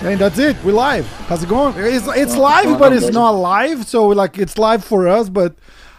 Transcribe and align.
And 0.00 0.18
that's 0.18 0.38
it. 0.38 0.56
We're 0.64 0.72
live. 0.72 1.06
How's 1.28 1.42
it 1.42 1.48
going? 1.50 1.74
It's 1.76 2.06
it's 2.08 2.32
Well, 2.32 2.40
live, 2.40 2.78
but 2.78 2.92
it's 2.94 3.10
not 3.10 3.32
live. 3.32 3.86
So 3.86 4.06
like 4.06 4.38
it's 4.38 4.56
live 4.56 4.82
for 4.82 5.06
us, 5.08 5.28
but 5.28 5.56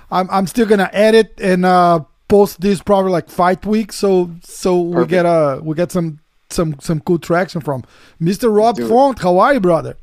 I'm 0.09 0.27
I'm 0.31 0.47
still 0.47 0.65
gonna 0.65 0.89
edit 0.91 1.39
and 1.39 1.65
uh 1.65 1.99
post 2.27 2.61
this 2.61 2.81
probably 2.81 3.11
like 3.11 3.29
fight 3.29 3.63
week. 3.65 3.91
So 3.91 4.31
so 4.41 4.79
we 4.81 5.05
get 5.05 5.27
uh 5.27 5.59
we 5.61 5.75
get 5.75 5.91
some 5.91 6.19
some 6.49 6.79
some 6.79 7.01
cool 7.01 7.19
traction 7.19 7.61
from 7.61 7.83
Mr. 8.19 8.51
Rob. 8.51 8.79
Font. 8.79 9.19
How 9.19 9.37
are 9.37 9.53
you, 9.53 9.59
brother? 9.59 9.97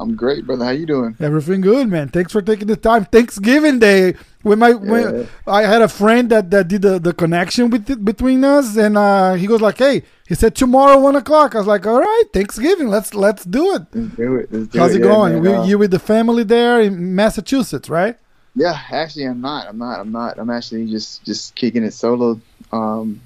I'm 0.00 0.16
great, 0.16 0.46
brother. 0.46 0.64
How 0.64 0.70
you 0.70 0.86
doing? 0.86 1.14
Everything 1.20 1.60
good, 1.60 1.88
man. 1.88 2.08
Thanks 2.08 2.32
for 2.32 2.40
taking 2.40 2.66
the 2.68 2.76
time. 2.76 3.04
Thanksgiving 3.04 3.78
Day. 3.78 4.14
When 4.42 4.58
my 4.58 4.72
when 4.72 5.28
I 5.46 5.62
had 5.62 5.82
a 5.82 5.88
friend 5.88 6.30
that, 6.30 6.50
that 6.50 6.68
did 6.68 6.80
the, 6.80 6.98
the 6.98 7.12
connection 7.12 7.68
with 7.68 7.90
it, 7.90 8.02
between 8.02 8.42
us, 8.42 8.76
and 8.78 8.96
uh, 8.96 9.34
he 9.34 9.46
goes 9.46 9.60
like, 9.60 9.76
"Hey," 9.76 10.02
he 10.26 10.34
said 10.34 10.54
tomorrow 10.56 10.98
one 10.98 11.14
o'clock. 11.16 11.54
I 11.54 11.58
was 11.58 11.66
like, 11.66 11.86
"All 11.86 12.00
right, 12.00 12.24
Thanksgiving. 12.32 12.88
Let's 12.88 13.12
let's 13.14 13.44
do 13.44 13.74
it." 13.74 13.82
Let's 13.92 14.16
do 14.16 14.36
it. 14.36 14.48
Let's 14.50 14.66
do 14.68 14.78
How's 14.78 14.94
it 14.94 15.00
Yeah, 15.00 15.08
going? 15.12 15.42
man. 15.42 15.54
Uh, 15.54 15.64
you 15.64 15.76
with 15.76 15.90
the 15.90 15.98
family 15.98 16.44
there 16.44 16.80
in 16.80 17.14
Massachusetts, 17.14 17.90
right? 17.90 18.16
yeah, 18.56 18.80
actually, 18.90 19.26
I'm 19.26 19.42
not. 19.42 19.68
I'm 19.68 19.76
not. 19.78 20.00
I'm 20.00 20.10
not. 20.10 20.38
I'm 20.38 20.48
actually 20.48 20.86
just 20.90 21.22
just 21.24 21.54
kicking 21.54 21.84
it 21.84 21.92
solo. 21.92 22.40
Um, 22.72 23.20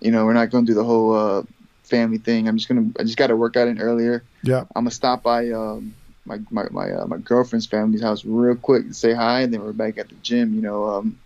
you 0.00 0.10
know, 0.10 0.24
we're 0.26 0.32
not 0.34 0.50
going 0.50 0.66
to 0.66 0.70
do 0.72 0.74
the 0.74 0.82
whole 0.84 1.14
uh, 1.14 1.42
family 1.84 2.18
thing. 2.18 2.48
I'm 2.48 2.56
just 2.56 2.68
gonna. 2.68 2.90
I 2.98 3.04
just 3.04 3.16
got 3.18 3.28
to 3.28 3.36
work 3.36 3.56
out 3.56 3.68
in 3.68 3.80
earlier. 3.80 4.24
Yeah. 4.42 4.62
I'm 4.74 4.82
gonna 4.82 4.90
stop 4.90 5.22
by 5.22 5.50
um, 5.50 5.94
my 6.24 6.38
my 6.50 6.66
my, 6.70 6.90
uh, 6.90 7.06
my 7.06 7.18
girlfriend's 7.18 7.66
family's 7.66 8.02
house 8.02 8.24
real 8.24 8.56
quick 8.56 8.86
to 8.88 8.94
say 8.94 9.12
hi, 9.12 9.40
and 9.40 9.52
then 9.52 9.62
we're 9.62 9.72
back 9.72 9.98
at 9.98 10.08
the 10.08 10.14
gym. 10.16 10.54
You 10.54 10.62
know, 10.62 10.84
um, 10.86 11.18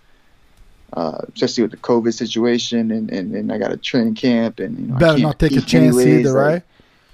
uh, 0.93 1.19
especially 1.35 1.63
with 1.63 1.73
the 1.73 1.77
COVID 1.79 2.15
situation, 2.15 2.91
and, 2.91 3.11
and, 3.11 3.35
and 3.35 3.53
I 3.53 3.59
got 3.59 3.73
a 3.73 3.77
training 3.77 4.15
camp, 4.15 4.61
and 4.61 4.79
you 4.79 4.87
know, 4.87 4.97
I 4.97 4.99
Better 4.99 5.13
can't 5.15 5.23
not 5.23 5.39
take 5.39 5.53
a 5.53 5.61
chance 5.61 5.75
anyways, 5.97 6.07
either, 6.07 6.33
like, 6.33 6.53
right? 6.53 6.63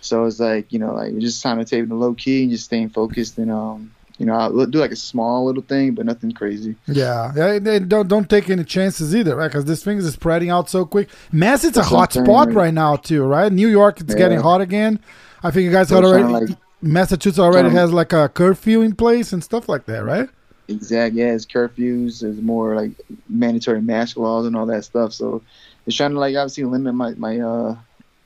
So 0.02 0.24
it's 0.26 0.40
like 0.40 0.72
you 0.72 0.78
know, 0.78 0.94
like 0.94 1.12
we're 1.12 1.20
just 1.20 1.42
kind 1.42 1.60
of 1.60 1.68
taking 1.68 1.90
it 1.90 1.94
low 1.94 2.14
key 2.14 2.42
and 2.42 2.50
just 2.50 2.64
staying 2.64 2.90
focused, 2.90 3.38
and 3.38 3.50
um, 3.50 3.92
you 4.18 4.26
know, 4.26 4.34
I'll 4.34 4.66
do 4.66 4.78
like 4.78 4.90
a 4.90 4.96
small 4.96 5.46
little 5.46 5.62
thing, 5.62 5.94
but 5.94 6.04
nothing 6.04 6.32
crazy. 6.32 6.76
Yeah, 6.86 7.32
yeah. 7.34 7.52
and- 7.52 7.88
don't 7.88 8.06
don't 8.06 8.28
take 8.28 8.50
any 8.50 8.64
chances 8.64 9.16
either, 9.16 9.34
right? 9.34 9.48
Because 9.48 9.64
this 9.64 9.82
thing 9.82 9.96
is 9.98 10.12
spreading 10.12 10.50
out 10.50 10.68
so 10.68 10.84
quick. 10.84 11.08
Mass, 11.32 11.64
it's 11.64 11.78
a 11.78 11.82
hot 11.82 11.92
what 11.92 12.02
I'm 12.02 12.12
saying, 12.12 12.26
spot 12.26 12.52
right? 12.54 12.74
now 12.74 12.96
too, 12.96 13.24
right? 13.24 13.50
New 13.50 13.68
York, 13.68 14.00
it's 14.00 14.14
getting 14.14 14.40
hot 14.40 14.60
again. 14.60 15.00
I 15.42 15.50
think 15.50 15.64
you 15.64 15.70
guys 15.70 15.88
They're 15.88 16.04
already. 16.04 16.24
like- 16.24 16.58
Massachusetts 16.82 17.38
already 17.38 17.70
to- 17.70 17.74
has 17.76 17.92
like 17.92 18.12
a 18.12 18.28
curfew 18.28 18.80
in 18.82 18.94
place 18.94 19.32
and 19.32 19.42
stuff 19.42 19.68
like 19.68 19.86
that, 19.86 20.04
right? 20.04 20.28
Exact, 20.68 21.14
yeah, 21.16 21.32
it's 21.32 21.44
curfews, 21.44 22.20
there's 22.20 22.40
more 22.40 22.76
like 22.76 22.92
mandatory 23.28 23.80
mask 23.82 24.16
laws 24.16 24.46
and 24.46 24.54
all 24.56 24.66
that 24.66 24.84
stuff. 24.84 25.12
So 25.12 25.42
it's 25.86 25.96
trying 25.96 26.12
to 26.12 26.18
like 26.20 26.36
obviously 26.36 26.64
limit 26.64 26.94
my 26.94 27.14
my 27.14 27.40
uh 27.40 27.76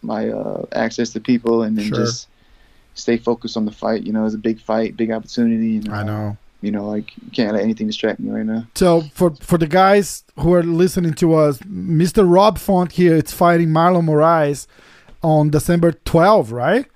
my 0.02 0.28
uh 0.28 0.66
access 0.72 1.10
to 1.14 1.20
people 1.20 1.62
and 1.62 1.78
then 1.78 1.86
Sure. 1.86 1.96
just 1.96 2.28
stay 2.94 3.16
focused 3.16 3.56
on 3.56 3.64
the 3.64 3.72
fight. 3.72 4.02
You 4.02 4.12
know, 4.12 4.26
it's 4.26 4.34
a 4.34 4.38
big 4.38 4.60
fight, 4.60 4.94
big 4.96 5.10
opportunity. 5.10 5.78
And, 5.78 5.88
I 5.88 6.00
uh, 6.00 6.04
know. 6.04 6.36
You 6.60 6.70
know, 6.70 6.86
like 6.86 7.12
you 7.16 7.30
can't 7.32 7.52
let 7.54 7.62
anything 7.62 7.86
distract 7.86 8.20
me 8.20 8.30
right 8.30 8.44
now. 8.46 8.66
So 8.74 9.02
for 9.14 9.30
for 9.40 9.56
the 9.58 9.66
guys 9.66 10.24
who 10.38 10.52
are 10.54 10.62
listening 10.62 11.14
to 11.14 11.34
us, 11.34 11.58
Mr. 11.60 12.30
Rob 12.30 12.58
Font 12.58 12.92
here, 12.92 13.16
it's 13.16 13.32
fighting 13.32 13.68
Marlon 13.68 14.04
Moraes 14.06 14.66
on 15.22 15.50
December 15.50 15.92
12, 15.92 16.52
right? 16.52 16.86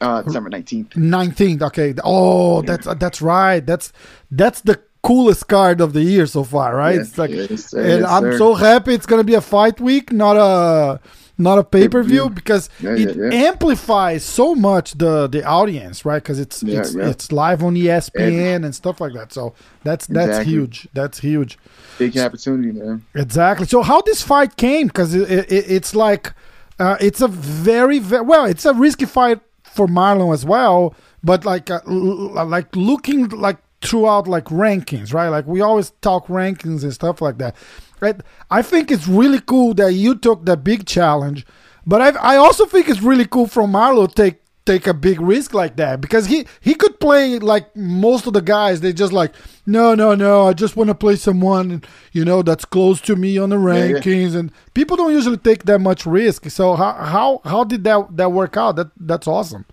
Uh, 0.00 0.22
December 0.22 0.50
nineteenth. 0.50 0.90
19th. 0.90 1.62
Okay. 1.62 1.94
Oh, 2.04 2.60
that's 2.62 2.86
that's 2.98 3.22
right. 3.22 3.60
That's 3.64 3.92
that's 4.30 4.60
the 4.60 4.78
coolest 5.02 5.46
card 5.48 5.80
of 5.80 5.92
the 5.92 6.02
year 6.02 6.26
so 6.26 6.42
far, 6.44 6.76
right? 6.76 6.96
it's 6.96 7.16
like 7.16 7.30
yes, 7.30 7.66
sir, 7.66 7.80
and 7.80 8.00
yes, 8.02 8.10
I'm 8.10 8.22
sir. 8.24 8.38
so 8.38 8.54
happy 8.54 8.92
it's 8.92 9.06
gonna 9.06 9.24
be 9.24 9.34
a 9.34 9.40
fight 9.40 9.80
week, 9.80 10.12
not 10.12 10.36
a 10.36 11.00
not 11.38 11.58
a 11.58 11.64
pay 11.64 11.88
per 11.88 12.02
view 12.02 12.28
because 12.28 12.68
Yeah, 12.80 12.90
it 12.96 13.16
yeah, 13.16 13.28
yeah. 13.30 13.48
amplifies 13.48 14.24
so 14.24 14.54
much 14.54 14.98
the 14.98 15.28
the 15.28 15.44
audience, 15.44 16.04
right? 16.04 16.22
Because 16.22 16.38
it's 16.40 16.62
Yeah, 16.62 16.80
it's 16.80 16.94
yeah. 16.94 17.08
it's 17.08 17.30
live 17.32 17.62
on 17.62 17.74
ESPN 17.76 18.64
and 18.64 18.74
stuff 18.74 19.00
like 19.00 19.12
that. 19.14 19.32
So 19.32 19.54
that's 19.84 20.06
that's 20.08 20.28
Exactly. 20.28 20.52
huge. 20.52 20.88
That's 20.92 21.18
huge. 21.20 21.58
big 21.98 22.18
opportunity 22.18 22.72
there. 22.78 23.00
Exactly. 23.14 23.66
So 23.66 23.82
how 23.82 24.00
this 24.02 24.22
fight 24.22 24.56
came? 24.56 24.88
Because 24.88 25.14
it, 25.14 25.30
it, 25.50 25.70
it's 25.70 25.94
like 25.94 26.34
uh, 26.78 26.96
it's 27.00 27.20
a 27.22 27.28
very, 27.28 27.98
very 27.98 28.22
well. 28.24 28.44
It's 28.44 28.64
a 28.66 28.74
risky 28.74 29.06
fight 29.06 29.40
for 29.76 29.86
Marlon 29.86 30.32
as 30.32 30.44
well. 30.44 30.94
But 31.22 31.44
like 31.44 31.70
uh, 31.70 31.80
like 31.86 32.74
looking 32.74 33.28
like 33.28 33.58
throughout 33.82 34.26
like 34.26 34.46
rankings, 34.46 35.12
right? 35.12 35.28
Like 35.28 35.46
we 35.46 35.60
always 35.60 35.90
talk 36.00 36.26
rankings 36.28 36.82
and 36.82 36.92
stuff 36.92 37.20
like 37.20 37.38
that. 37.38 37.54
Right? 38.00 38.20
I 38.50 38.62
think 38.62 38.90
it's 38.90 39.08
really 39.08 39.40
cool 39.40 39.74
that 39.74 39.92
you 39.92 40.14
took 40.14 40.44
the 40.44 40.56
big 40.56 40.86
challenge, 40.86 41.46
but 41.86 42.00
I 42.02 42.34
I 42.34 42.36
also 42.36 42.66
think 42.66 42.88
it's 42.88 43.02
really 43.02 43.26
cool 43.26 43.46
for 43.46 43.64
Marlon 43.64 44.12
take 44.12 44.40
take 44.66 44.86
a 44.86 44.92
big 44.94 45.20
risk 45.20 45.54
like 45.54 45.76
that 45.76 46.00
because 46.00 46.26
he 46.26 46.44
he 46.60 46.74
could 46.74 46.98
play 47.00 47.38
like 47.38 47.74
most 47.76 48.26
of 48.26 48.32
the 48.32 48.42
guys 48.42 48.80
they 48.80 48.92
just 48.92 49.12
like 49.12 49.32
no 49.64 49.94
no 49.94 50.14
no 50.14 50.48
i 50.48 50.52
just 50.52 50.76
want 50.76 50.88
to 50.88 50.94
play 50.94 51.14
someone 51.14 51.82
you 52.12 52.24
know 52.24 52.42
that's 52.42 52.64
close 52.64 53.00
to 53.00 53.14
me 53.16 53.38
on 53.38 53.50
the 53.50 53.56
yeah. 53.56 53.62
rankings 53.62 54.34
and 54.34 54.50
people 54.74 54.96
don't 54.96 55.12
usually 55.12 55.36
take 55.36 55.64
that 55.64 55.78
much 55.78 56.04
risk 56.04 56.50
so 56.50 56.74
how 56.74 56.92
how 56.92 57.40
how 57.44 57.62
did 57.64 57.84
that 57.84 58.16
that 58.16 58.32
work 58.32 58.56
out 58.56 58.76
that 58.76 58.90
that's 58.98 59.26
awesome 59.28 59.64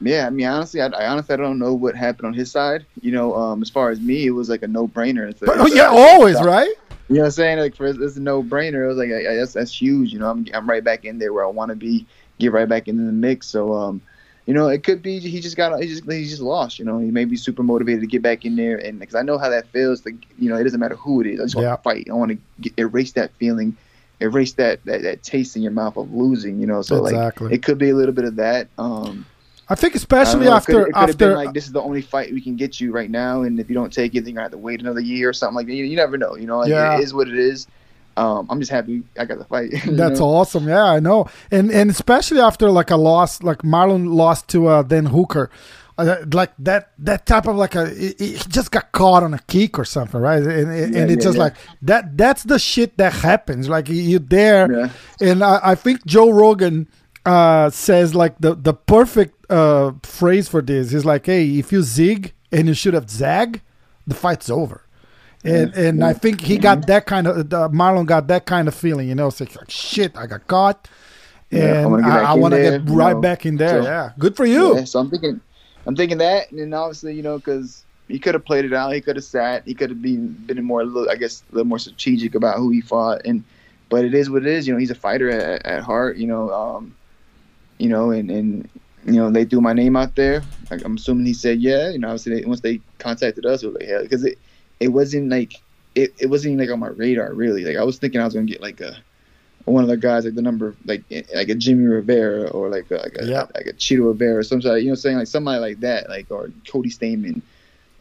Yeah, 0.00 0.26
I 0.26 0.30
mean, 0.30 0.44
honestly, 0.46 0.82
I, 0.82 0.88
I 0.88 1.06
honestly 1.06 1.32
I 1.32 1.36
don't 1.38 1.58
know 1.58 1.72
what 1.72 1.94
happened 1.96 2.26
on 2.26 2.34
his 2.34 2.50
side. 2.50 2.84
You 3.00 3.12
know, 3.12 3.32
um, 3.34 3.62
as 3.62 3.70
far 3.70 3.90
as 3.90 4.00
me, 4.00 4.26
it 4.26 4.32
was 4.32 4.50
like 4.50 4.62
a 4.62 4.68
no 4.68 4.86
brainer. 4.86 5.30
It's 5.30 5.40
a- 5.40 5.46
but, 5.46 5.60
it's 5.60 5.72
a- 5.72 5.76
yeah 5.76 5.88
always 5.88 6.36
right 6.42 6.74
You 7.08 7.14
know 7.16 7.20
what 7.20 7.26
I'm 7.26 7.30
saying? 7.30 7.58
Like 7.60 7.74
for 7.76 7.86
it's 7.86 8.16
a 8.16 8.20
no 8.20 8.42
brainer. 8.42 8.84
It 8.84 8.88
was 8.88 8.98
like 8.98 9.10
I, 9.10 9.32
I- 9.32 9.36
that's 9.36 9.54
that's 9.54 9.72
huge. 9.72 10.12
You 10.12 10.18
know, 10.18 10.28
I'm 10.28 10.44
I'm 10.52 10.68
right 10.68 10.84
back 10.84 11.06
in 11.06 11.18
there 11.18 11.32
where 11.32 11.44
I 11.44 11.48
want 11.48 11.70
to 11.70 11.76
be. 11.76 12.06
Get 12.40 12.52
right 12.52 12.68
back 12.68 12.88
into 12.88 13.04
the 13.04 13.12
mix. 13.12 13.46
So 13.46 13.72
um, 13.72 14.02
you 14.46 14.52
know, 14.52 14.68
it 14.68 14.84
could 14.84 15.00
be 15.00 15.18
he 15.20 15.40
just 15.40 15.56
got 15.56 15.80
he 15.80 15.88
just 15.88 16.10
he 16.10 16.24
just 16.24 16.42
lost. 16.42 16.78
You 16.78 16.84
know, 16.84 16.98
he 16.98 17.10
may 17.10 17.24
be 17.24 17.36
super 17.36 17.62
motivated 17.62 18.02
to 18.02 18.06
get 18.06 18.20
back 18.20 18.44
in 18.44 18.56
there, 18.56 18.76
and 18.76 18.98
because 18.98 19.14
I 19.14 19.22
know 19.22 19.38
how 19.38 19.48
that 19.48 19.66
feels. 19.68 20.04
Like 20.04 20.16
you 20.38 20.50
know, 20.50 20.56
it 20.56 20.64
doesn't 20.64 20.80
matter 20.80 20.96
who 20.96 21.22
it 21.22 21.26
is. 21.26 21.40
I 21.40 21.44
just 21.44 21.56
want 21.56 21.68
to 21.68 21.82
fight. 21.82 22.06
I 22.10 22.12
want 22.12 22.32
to 22.32 22.38
get, 22.60 22.74
erase 22.76 23.12
that 23.12 23.32
feeling, 23.38 23.76
erase 24.20 24.52
that, 24.54 24.84
that 24.84 25.02
that 25.02 25.22
taste 25.22 25.56
in 25.56 25.62
your 25.62 25.72
mouth 25.72 25.96
of 25.96 26.12
losing. 26.12 26.60
You 26.60 26.66
know, 26.66 26.82
so 26.82 27.06
Exactly. 27.06 27.46
like 27.46 27.54
it 27.54 27.62
could 27.62 27.78
be 27.78 27.90
a 27.90 27.94
little 27.94 28.14
bit 28.14 28.24
of 28.24 28.36
that. 28.36 28.68
Um, 28.78 29.26
i 29.70 29.74
think 29.74 29.92
I 29.92 29.94
don't 29.94 29.96
especially 29.96 30.46
it 30.46 30.50
after 30.50 30.72
could, 30.72 30.88
it 30.88 30.92
could 30.92 31.08
have 31.08 31.18
been 31.18 31.30
after 31.30 31.36
like 31.36 31.54
this 31.54 31.64
is 31.64 31.72
the 31.72 31.80
only 31.80 32.02
fight 32.02 32.30
we 32.30 32.42
can 32.42 32.54
get 32.54 32.78
you 32.82 32.92
right 32.92 33.10
now, 33.10 33.42
and 33.42 33.58
if 33.58 33.70
you 33.70 33.74
don't 33.74 33.92
take 33.92 34.14
it, 34.14 34.20
then 34.20 34.34
you're 34.34 34.34
gonna 34.34 34.44
have 34.44 34.52
to 34.52 34.58
wait 34.58 34.80
another 34.80 35.00
year 35.00 35.30
or 35.30 35.32
something 35.32 35.56
like 35.56 35.66
that. 35.68 35.74
You, 35.74 35.84
you 35.84 35.96
never 35.96 36.18
know, 36.18 36.36
you 36.36 36.46
know. 36.46 36.58
Like, 36.58 36.68
Yeah. 36.68 36.98
It 36.98 37.00
is 37.00 37.14
what 37.14 37.28
it 37.28 37.38
is. 37.38 37.66
Um, 38.16 38.46
I'm 38.50 38.60
just 38.60 38.70
happy 38.70 39.02
I 39.18 39.24
got 39.24 39.38
the 39.38 39.44
fight. 39.44 39.70
That's 39.86 40.20
know? 40.20 40.26
awesome. 40.26 40.68
Yeah, 40.68 40.84
I 40.84 41.00
know. 41.00 41.26
And 41.50 41.70
and 41.70 41.90
especially 41.90 42.40
after 42.40 42.70
like 42.70 42.90
a 42.90 42.96
loss, 42.96 43.42
like 43.42 43.58
Marlon 43.58 44.14
lost 44.14 44.48
to 44.50 44.68
uh, 44.68 44.82
Dan 44.82 45.06
Hooker, 45.06 45.50
uh, 45.98 46.16
like 46.32 46.52
that 46.58 46.90
that 46.98 47.26
type 47.26 47.46
of 47.46 47.56
like 47.56 47.74
a 47.74 47.88
he 47.90 48.36
just 48.48 48.70
got 48.70 48.92
caught 48.92 49.22
on 49.22 49.34
a 49.34 49.38
kick 49.48 49.78
or 49.78 49.84
something, 49.84 50.20
right? 50.20 50.42
And 50.42 50.70
and, 50.70 50.94
Yeah, 50.94 51.00
and 51.02 51.10
it's 51.10 51.24
yeah, 51.24 51.28
just 51.28 51.36
yeah. 51.38 51.42
like 51.44 51.54
that. 51.82 52.16
That's 52.16 52.44
the 52.44 52.58
shit 52.58 52.96
that 52.98 53.12
happens. 53.12 53.68
Like 53.68 53.88
you- 53.88 53.94
you're 54.02 54.20
there, 54.20 54.90
and 55.20 55.42
I, 55.42 55.60
I 55.62 55.74
think 55.74 56.04
Joe 56.06 56.30
Rogan 56.30 56.88
uh, 57.26 57.70
says 57.70 58.14
like 58.14 58.38
the 58.38 58.54
the 58.54 58.74
perfect 58.74 59.50
uh, 59.50 59.92
phrase 60.02 60.48
for 60.48 60.62
this 60.62 60.92
is 60.94 61.04
like, 61.04 61.26
hey, 61.26 61.58
if 61.58 61.72
you 61.72 61.82
zig 61.82 62.32
and 62.52 62.68
you 62.68 62.74
should 62.74 62.94
have 62.94 63.10
zag, 63.10 63.60
the 64.06 64.14
fight's 64.14 64.48
over. 64.50 64.83
And 65.44 65.74
and 65.74 66.02
I 66.04 66.14
think 66.14 66.40
he 66.40 66.56
got 66.56 66.86
that 66.86 67.04
kind 67.06 67.26
of 67.26 67.52
uh, 67.52 67.68
Marlon 67.68 68.06
got 68.06 68.28
that 68.28 68.46
kind 68.46 68.66
of 68.66 68.74
feeling, 68.74 69.08
you 69.08 69.14
know. 69.14 69.28
It's 69.28 69.40
like, 69.40 69.70
shit, 69.70 70.16
I 70.16 70.26
got 70.26 70.46
caught, 70.46 70.88
Yeah, 71.50 71.84
and 71.86 71.96
get 72.02 72.04
I, 72.06 72.08
back 72.20 72.28
I 72.28 72.34
in 72.34 72.40
want 72.40 72.52
to 72.54 72.56
there, 72.60 72.78
get 72.78 72.88
you 72.88 72.94
right 72.94 73.12
know. 73.14 73.20
back 73.20 73.46
in 73.46 73.56
there. 73.56 73.82
So- 73.82 73.88
yeah, 73.88 74.12
good 74.18 74.36
for 74.36 74.46
you. 74.46 74.76
Yeah, 74.76 74.84
so 74.84 75.00
I'm 75.00 75.10
thinking, 75.10 75.40
I'm 75.86 75.94
thinking 75.96 76.18
that, 76.18 76.50
and 76.50 76.58
then 76.60 76.72
obviously, 76.72 77.14
you 77.14 77.22
know, 77.22 77.36
because 77.36 77.84
he 78.08 78.18
could 78.18 78.34
have 78.34 78.44
played 78.44 78.64
it 78.64 78.72
out. 78.72 78.92
He 78.94 79.00
could 79.02 79.16
have 79.16 79.24
sat. 79.24 79.64
He 79.66 79.74
could 79.74 79.90
have 79.90 80.00
been 80.00 80.28
been 80.46 80.62
more, 80.64 80.82
little, 80.84 81.10
I 81.10 81.16
guess, 81.16 81.42
a 81.52 81.54
little 81.54 81.68
more 81.68 81.78
strategic 81.78 82.34
about 82.34 82.56
who 82.56 82.70
he 82.70 82.80
fought. 82.80 83.22
And 83.26 83.44
but 83.90 84.04
it 84.06 84.14
is 84.14 84.30
what 84.30 84.42
it 84.42 84.48
is. 84.48 84.66
You 84.66 84.72
know, 84.72 84.78
he's 84.80 84.90
a 84.90 84.94
fighter 84.94 85.30
at, 85.30 85.64
at 85.66 85.82
heart. 85.82 86.16
You 86.16 86.26
know, 86.26 86.50
um, 86.50 86.94
you 87.78 87.90
know, 87.90 88.10
and 88.12 88.30
and 88.30 88.68
you 89.04 89.12
know 89.12 89.30
they 89.30 89.44
threw 89.44 89.60
my 89.60 89.74
name 89.74 89.94
out 89.94 90.14
there. 90.16 90.42
Like, 90.70 90.82
I'm 90.86 90.96
assuming 90.96 91.26
he 91.26 91.34
said 91.34 91.60
yeah. 91.60 91.90
You 91.90 91.98
know, 91.98 92.08
obviously 92.08 92.40
they, 92.40 92.46
once 92.46 92.60
they 92.60 92.80
contacted 92.98 93.44
us, 93.44 93.62
we 93.62 93.68
were 93.68 93.74
like 93.78 93.88
yeah, 93.88 94.00
because 94.00 94.24
it 94.24 94.38
it 94.80 94.88
wasn't 94.88 95.28
like 95.30 95.54
it, 95.94 96.12
it 96.18 96.26
wasn't 96.26 96.52
even 96.54 96.66
like 96.66 96.72
on 96.72 96.80
my 96.80 96.88
radar 96.88 97.32
really. 97.32 97.64
Like 97.64 97.76
I 97.76 97.84
was 97.84 97.98
thinking 97.98 98.20
I 98.20 98.24
was 98.24 98.34
gonna 98.34 98.46
get 98.46 98.60
like 98.60 98.80
a 98.80 98.96
one 99.64 99.82
of 99.82 99.88
the 99.88 99.96
guys 99.96 100.24
like 100.24 100.34
the 100.34 100.42
number 100.42 100.74
like 100.84 101.02
like 101.34 101.48
a 101.48 101.54
Jimmy 101.54 101.84
Rivera 101.86 102.48
or 102.50 102.68
like 102.68 102.90
a, 102.90 102.96
like 102.96 103.16
a 103.18 103.24
Yeah. 103.26 103.46
like 103.54 103.66
a 103.66 103.72
Chito 103.72 104.06
Rivera 104.08 104.38
or 104.38 104.42
some 104.42 104.60
sort 104.60 104.78
of, 104.78 104.82
you 104.84 104.90
know 104.90 104.94
saying 104.94 105.16
like 105.16 105.26
somebody 105.26 105.60
like 105.60 105.80
that 105.80 106.08
like 106.08 106.30
or 106.30 106.50
Cody 106.70 106.90
Stamann 106.90 107.40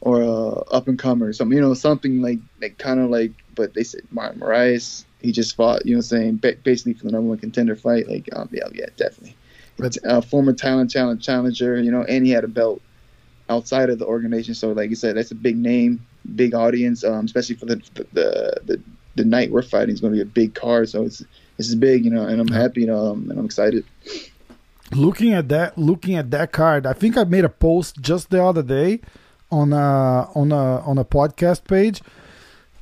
or 0.02 0.22
uh, 0.24 0.60
up 0.76 0.88
and 0.90 1.00
comer 1.00 1.28
or 1.28 1.34
something 1.34 1.56
you 1.58 1.62
know 1.64 1.74
something 1.74 2.22
like 2.22 2.40
like 2.62 2.78
kind 2.78 3.00
of 3.00 3.10
like 3.10 3.32
but 3.56 3.74
they 3.74 3.84
said 3.84 4.02
Marlon 4.14 4.40
Moraes 4.40 5.06
he 5.22 5.32
just 5.32 5.56
fought 5.56 5.86
you 5.86 5.94
know 5.94 6.00
what 6.00 6.12
I'm 6.12 6.18
saying 6.20 6.36
ba- 6.38 6.58
basically 6.64 6.96
for 6.96 7.06
the 7.06 7.12
number 7.12 7.30
one 7.30 7.38
contender 7.38 7.76
fight 7.78 8.10
like 8.10 8.28
um, 8.36 8.50
yeah 8.52 8.68
yeah 8.74 8.88
definitely 8.98 9.36
But- 9.78 9.98
a 10.04 10.22
former 10.22 10.52
talent 10.52 10.92
challenge 10.92 11.24
challenger 11.26 11.80
you 11.82 11.92
know 11.92 12.04
and 12.04 12.26
he 12.26 12.32
had 12.34 12.44
a 12.44 12.50
belt 12.50 12.82
outside 13.50 13.90
of 13.90 14.00
the 14.00 14.06
organization 14.06 14.54
so 14.56 14.74
like 14.74 14.90
you 14.90 14.96
said 14.98 15.16
that's 15.16 15.32
a 15.32 15.36
big 15.36 15.56
name 15.56 16.06
big 16.36 16.54
audience, 16.54 17.04
um, 17.04 17.26
especially 17.26 17.56
for 17.56 17.66
the 17.66 17.76
the 17.96 18.62
the, 18.66 18.82
the 19.16 19.26
night 19.26 19.52
we're 19.52 19.62
fighting 19.62 19.94
is 19.94 20.02
going 20.02 20.14
to 20.14 20.18
be 20.18 20.22
a 20.22 20.26
big 20.26 20.56
card. 20.56 20.90
So 20.90 21.04
it's 21.04 21.24
this 21.58 21.68
is 21.68 21.76
big, 21.76 22.04
you 22.06 22.12
know, 22.12 22.26
and 22.26 22.42
I'm 22.42 22.48
happy, 22.48 22.82
you 22.82 22.88
know, 22.88 23.12
um, 23.12 23.30
and 23.30 23.40
I'm 23.40 23.46
excited. 23.46 23.86
Looking 24.92 25.34
at 25.34 25.50
that, 25.50 25.78
looking 25.78 26.16
at 26.16 26.32
that 26.32 26.52
card, 26.52 26.86
I 26.86 26.94
think 26.94 27.18
I 27.18 27.24
made 27.24 27.46
a 27.46 27.50
post 27.50 28.02
just 28.02 28.30
the 28.30 28.44
other 28.44 28.64
day 28.64 29.02
on 29.52 29.74
a 29.74 30.30
on 30.36 30.52
a 30.52 30.80
on 30.82 30.98
a 30.98 31.06
podcast 31.06 31.68
page. 31.68 32.02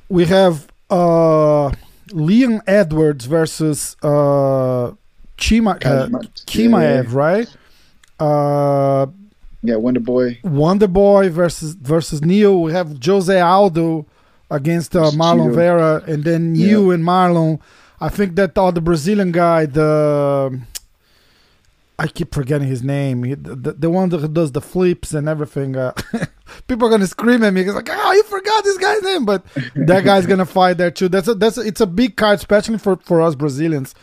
We 0.08 0.26
have 0.26 0.68
uh 0.90 1.70
Leon 2.12 2.62
Edwards 2.66 3.26
versus 3.26 3.96
uh 4.02 4.92
Chima 5.38 5.84
uh, 5.84 6.08
Chimaev, 6.46 7.04
yeah. 7.04 7.16
right? 7.16 7.56
Uh 8.18 9.06
yeah, 9.62 9.76
Wonder 9.76 10.00
Boy. 10.00 10.38
Wonder 10.42 10.88
Boy 10.88 11.30
versus 11.30 11.74
versus 11.74 12.22
Neal. 12.22 12.60
We 12.62 12.72
have 12.72 13.02
Jose 13.04 13.40
Aldo 13.40 14.06
against 14.50 14.96
uh, 14.96 15.10
Marlon 15.12 15.54
Vera, 15.54 16.02
and 16.06 16.24
then 16.24 16.54
you 16.54 16.88
yeah. 16.88 16.94
and 16.94 17.04
Marlon. 17.04 17.60
I 18.00 18.08
think 18.08 18.34
that 18.34 18.54
the 18.56 18.80
Brazilian 18.80 19.30
guy, 19.30 19.66
the 19.66 20.60
I 21.98 22.08
keep 22.08 22.34
forgetting 22.34 22.66
his 22.66 22.82
name. 22.82 23.22
He, 23.22 23.34
the, 23.34 23.74
the 23.74 23.88
one 23.88 24.08
that 24.08 24.34
does 24.34 24.50
the 24.50 24.60
flips 24.60 25.14
and 25.14 25.28
everything. 25.28 25.76
Uh, 25.76 25.92
people 26.66 26.88
are 26.88 26.90
gonna 26.90 27.06
scream 27.06 27.44
at 27.44 27.52
me. 27.54 27.60
It's 27.60 27.72
like, 27.72 27.88
oh, 27.88 28.12
you 28.12 28.24
forgot 28.24 28.64
this 28.64 28.78
guy's 28.78 29.02
name, 29.02 29.24
but 29.24 29.44
that 29.76 30.04
guy's 30.04 30.26
gonna 30.26 30.46
fight 30.58 30.78
there 30.78 30.90
too. 30.90 31.08
That's 31.08 31.28
a, 31.28 31.34
that's 31.34 31.58
a, 31.58 31.60
it's 31.60 31.80
a 31.80 31.86
big 31.86 32.16
card, 32.16 32.40
especially 32.40 32.78
for 32.78 32.96
for 32.96 33.20
us 33.20 33.36
Brazilians. 33.36 33.94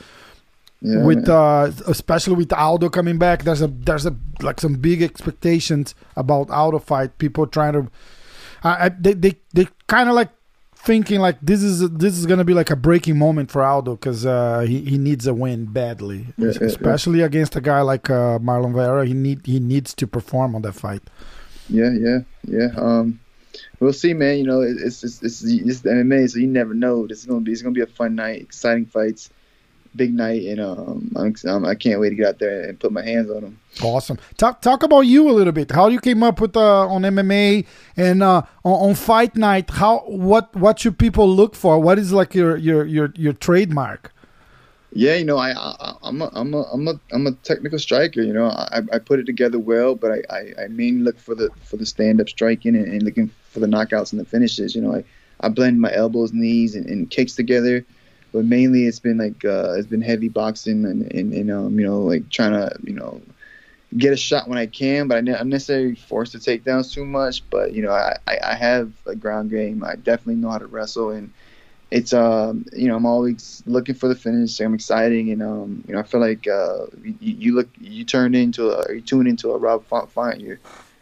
Yeah, 0.81 1.03
with 1.03 1.27
uh, 1.27 1.71
especially 1.87 2.35
with 2.35 2.53
Aldo 2.53 2.89
coming 2.89 3.17
back, 3.17 3.43
there's 3.43 3.61
a 3.61 3.67
there's 3.67 4.05
a 4.05 4.15
like 4.41 4.61
some 4.61 4.75
big 4.75 5.01
expectations 5.01 5.93
about 6.15 6.49
Aldo 6.49 6.79
fight. 6.79 7.17
People 7.17 7.47
trying 7.47 7.73
to, 7.73 7.91
uh, 8.63 8.89
they 8.97 9.13
they 9.13 9.35
they 9.53 9.67
kind 9.87 10.07
of 10.07 10.15
like 10.15 10.29
thinking 10.75 11.19
like 11.19 11.37
this 11.41 11.61
is 11.61 11.89
this 11.89 12.17
is 12.17 12.25
gonna 12.25 12.45
be 12.45 12.53
like 12.53 12.69
a 12.69 12.77
breaking 12.77 13.17
moment 13.17 13.51
for 13.51 13.61
Aldo 13.61 13.95
because 13.97 14.25
uh, 14.25 14.61
he 14.61 14.79
he 14.85 14.97
needs 14.97 15.27
a 15.27 15.33
win 15.33 15.65
badly, 15.65 16.27
yeah, 16.37 16.51
especially 16.61 17.19
yeah, 17.19 17.25
against 17.25 17.57
a 17.57 17.61
guy 17.61 17.81
like 17.81 18.09
uh, 18.09 18.39
Marlon 18.39 18.73
Vera. 18.73 19.05
He 19.05 19.13
need 19.13 19.45
he 19.45 19.59
needs 19.59 19.93
to 19.95 20.07
perform 20.07 20.55
on 20.55 20.61
that 20.61 20.73
fight. 20.73 21.01
Yeah, 21.67 21.91
yeah, 21.91 22.19
yeah. 22.47 22.69
Um, 22.77 23.19
we'll 23.81 23.91
see, 23.91 24.13
man. 24.13 24.37
You 24.37 24.45
know, 24.45 24.61
it's 24.61 25.03
it's 25.03 25.21
it's, 25.21 25.43
it's 25.43 25.81
the 25.81 25.89
MMA, 25.89 26.29
so 26.29 26.39
you 26.39 26.47
never 26.47 26.73
know. 26.73 27.05
This 27.05 27.19
is 27.19 27.25
gonna 27.25 27.41
be 27.41 27.51
it's 27.51 27.61
gonna 27.61 27.73
be 27.73 27.81
a 27.81 27.87
fun 27.87 28.15
night, 28.15 28.41
exciting 28.41 28.85
fights 28.85 29.29
big 29.95 30.13
night, 30.13 30.43
and 30.43 30.59
um, 30.59 31.11
I'm, 31.15 31.65
I 31.65 31.75
can 31.75 31.91
not 31.93 32.01
wait 32.01 32.09
to 32.09 32.15
get 32.15 32.27
out 32.27 32.39
there 32.39 32.69
and 32.69 32.79
put 32.79 32.91
my 32.91 33.03
hands 33.03 33.29
on 33.29 33.41
them. 33.41 33.59
Awesome. 33.83 34.17
Talk 34.37 34.61
talk 34.61 34.83
about 34.83 35.01
you 35.01 35.29
a 35.29 35.33
little 35.33 35.53
bit. 35.53 35.71
How 35.71 35.87
you 35.87 35.99
came 35.99 36.23
up 36.23 36.41
with 36.41 36.55
uh, 36.55 36.87
on 36.87 37.03
MMA 37.03 37.65
and 37.97 38.23
uh, 38.23 38.43
on, 38.63 38.89
on, 38.89 38.95
fight 38.95 39.35
night. 39.35 39.69
How 39.69 39.99
what 39.99 40.55
what 40.55 40.79
should 40.79 40.97
people 40.97 41.29
look 41.29 41.55
for? 41.55 41.79
What 41.79 41.99
is 41.99 42.11
like 42.11 42.35
your 42.35 42.57
your 42.57 42.85
your 42.85 43.11
your 43.15 43.33
trademark? 43.33 44.13
Yeah, 44.91 45.15
you 45.15 45.25
know, 45.25 45.37
I, 45.37 45.51
I 45.51 45.95
am 46.03 46.21
a 46.21 46.31
I'm 46.33 46.53
a 46.53 46.61
I'm 46.73 46.87
a 46.87 46.99
I'm 47.11 47.27
a 47.27 47.31
technical 47.31 47.77
striker. 47.77 48.21
You 48.21 48.33
know, 48.33 48.47
I, 48.47 48.81
I 48.91 48.99
put 48.99 49.19
it 49.19 49.25
together 49.25 49.59
well, 49.59 49.93
but 49.93 50.11
I, 50.11 50.35
I, 50.35 50.63
I 50.63 50.67
mainly 50.67 51.03
look 51.03 51.19
for 51.19 51.35
the 51.35 51.49
for 51.63 51.77
the 51.77 51.85
stand 51.85 52.19
up 52.19 52.27
striking 52.27 52.75
and, 52.75 52.87
and, 52.87 53.03
looking 53.03 53.29
for 53.49 53.59
the 53.59 53.67
knockouts 53.67 54.11
and 54.11 54.19
the 54.19 54.25
finishes. 54.25 54.75
You 54.75 54.81
know, 54.81 54.95
I 54.95 55.03
I 55.41 55.49
blend 55.49 55.79
my 55.79 55.93
elbows, 55.93 56.33
knees, 56.33 56.75
and, 56.75 56.87
and 56.87 57.09
kicks 57.09 57.35
together 57.35 57.85
but 58.31 58.45
mainly 58.45 58.85
it's 58.85 58.99
been 58.99 59.17
like 59.17 59.43
uh, 59.45 59.73
it's 59.73 59.87
been 59.87 60.01
heavy 60.01 60.29
boxing 60.29 60.85
and, 60.85 61.11
and, 61.11 61.33
and 61.33 61.51
um, 61.51 61.79
you 61.79 61.85
know 61.85 62.01
like 62.01 62.29
trying 62.29 62.51
to 62.51 62.75
you 62.83 62.93
know 62.93 63.21
get 63.97 64.13
a 64.13 64.17
shot 64.17 64.47
when 64.47 64.57
I 64.57 64.67
can, 64.67 65.07
but 65.07 65.15
I, 65.27 65.39
am 65.39 65.49
necessarily 65.49 65.95
forced 65.95 66.33
to 66.33 66.39
take 66.39 66.63
downs 66.63 66.93
too 66.93 67.05
much. 67.05 67.47
But 67.49 67.73
you 67.73 67.81
know 67.81 67.91
I, 67.91 68.17
I 68.27 68.55
have 68.55 68.91
a 69.05 69.15
ground 69.15 69.49
game. 69.49 69.83
I 69.83 69.95
definitely 69.95 70.35
know 70.35 70.49
how 70.49 70.59
to 70.59 70.67
wrestle, 70.67 71.09
and 71.11 71.31
it's 71.91 72.13
um 72.13 72.65
you 72.73 72.87
know 72.87 72.95
I'm 72.95 73.05
always 73.05 73.63
looking 73.65 73.95
for 73.95 74.07
the 74.07 74.15
finish. 74.15 74.59
I'm 74.59 74.73
exciting, 74.73 75.31
and 75.31 75.41
um 75.41 75.83
you 75.87 75.93
know 75.93 75.99
I 75.99 76.03
feel 76.03 76.21
like 76.21 76.47
uh, 76.47 76.85
you, 77.03 77.15
you 77.19 77.55
look 77.55 77.69
you 77.79 78.03
turn 78.03 78.35
into 78.35 78.71
a 78.71 78.93
you 78.93 79.01
tune 79.01 79.27
into 79.27 79.51
a 79.51 79.57
Rob 79.57 79.85
Font 79.85 80.09
fight 80.09 80.39
you 80.39 80.57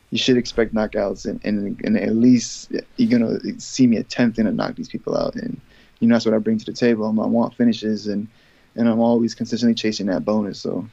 you 0.10 0.18
should 0.18 0.38
expect 0.38 0.74
knockouts, 0.74 1.26
and, 1.26 1.42
and 1.44 1.80
and 1.84 1.98
at 1.98 2.16
least 2.16 2.72
you're 2.96 3.20
gonna 3.20 3.40
see 3.60 3.88
me 3.88 3.98
attempting 3.98 4.46
to 4.46 4.52
knock 4.52 4.76
these 4.76 4.88
people 4.88 5.18
out, 5.18 5.36
and 5.36 5.60
you 6.00 6.08
know 6.08 6.16
that's 6.16 6.26
what 6.26 6.34
I 6.34 6.38
bring 6.40 6.58
to 6.60 6.66
the 6.66 6.74
table. 6.74 7.06
I 7.06 7.26
want 7.26 7.56
finishes 7.56 8.08
and 8.08 8.28
and 8.76 8.88
I'm 8.88 9.00
always 9.00 9.34
consistently 9.34 9.74
chasing 9.74 10.06
that 10.08 10.24
bonus. 10.24 10.60
So 10.60 10.88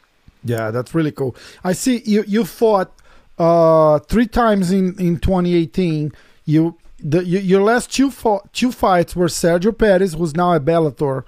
yeah, 0.44 0.70
that's 0.70 0.94
really 0.94 1.12
cool. 1.12 1.36
I 1.62 1.72
see 1.72 2.02
you 2.04 2.24
you 2.26 2.44
fought 2.44 2.92
uh, 3.38 3.98
three 4.00 4.26
times 4.26 4.70
in 4.70 4.98
in 4.98 5.18
2018. 5.18 6.12
You 6.44 6.76
the 6.98 7.24
you, 7.24 7.38
your 7.38 7.62
last 7.62 7.92
two 7.92 8.10
fought, 8.10 8.52
two 8.52 8.72
fights 8.72 9.14
were 9.14 9.26
Sergio 9.26 9.76
Pettis, 9.76 10.14
who's 10.14 10.34
now 10.34 10.54
at 10.54 10.64
Bellator. 10.64 11.24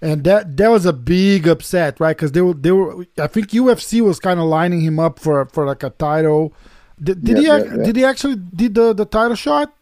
And 0.00 0.24
that 0.24 0.56
that 0.56 0.68
was 0.68 0.84
a 0.84 0.92
big 0.92 1.46
upset, 1.46 2.00
right? 2.00 2.16
Because 2.16 2.32
they 2.32 2.40
were 2.40 2.54
they 2.54 2.72
were. 2.72 3.06
I 3.18 3.28
think 3.28 3.50
UFC 3.50 4.00
was 4.00 4.18
kind 4.18 4.40
of 4.40 4.46
lining 4.46 4.80
him 4.80 4.98
up 4.98 5.20
for 5.20 5.44
for 5.46 5.64
like 5.64 5.84
a 5.84 5.90
title. 5.90 6.52
Did, 7.00 7.24
did 7.24 7.36
yeah, 7.36 7.40
he 7.40 7.46
yeah, 7.46 7.76
yeah. 7.76 7.84
did 7.84 7.96
he 7.96 8.04
actually 8.04 8.36
did 8.36 8.74
the 8.74 8.92
the 8.92 9.04
title 9.04 9.36
shot? 9.36 9.72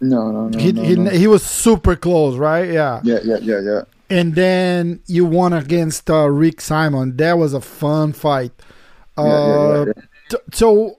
No, 0.00 0.30
no, 0.30 0.48
no. 0.48 0.58
He 0.58 0.72
no, 0.72 0.82
he, 0.82 0.96
no. 0.96 1.10
he 1.10 1.26
was 1.26 1.42
super 1.44 1.96
close, 1.96 2.36
right? 2.36 2.70
Yeah. 2.70 3.00
Yeah, 3.02 3.18
yeah, 3.24 3.38
yeah, 3.40 3.60
yeah. 3.60 3.82
And 4.08 4.34
then 4.34 5.00
you 5.06 5.24
won 5.24 5.52
against 5.52 6.10
uh, 6.10 6.28
Rick 6.28 6.60
Simon. 6.60 7.16
That 7.16 7.38
was 7.38 7.54
a 7.54 7.60
fun 7.60 8.12
fight. 8.12 8.52
Uh, 9.18 9.24
yeah, 9.24 9.56
yeah, 9.56 9.84
yeah, 9.86 10.02
t- 10.28 10.36
so 10.52 10.98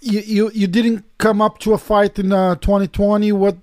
you, 0.00 0.20
you 0.20 0.50
you 0.52 0.66
didn't 0.66 1.04
come 1.18 1.42
up 1.42 1.58
to 1.58 1.74
a 1.74 1.78
fight 1.78 2.18
in 2.18 2.32
uh, 2.32 2.54
2020. 2.56 3.32
What 3.32 3.56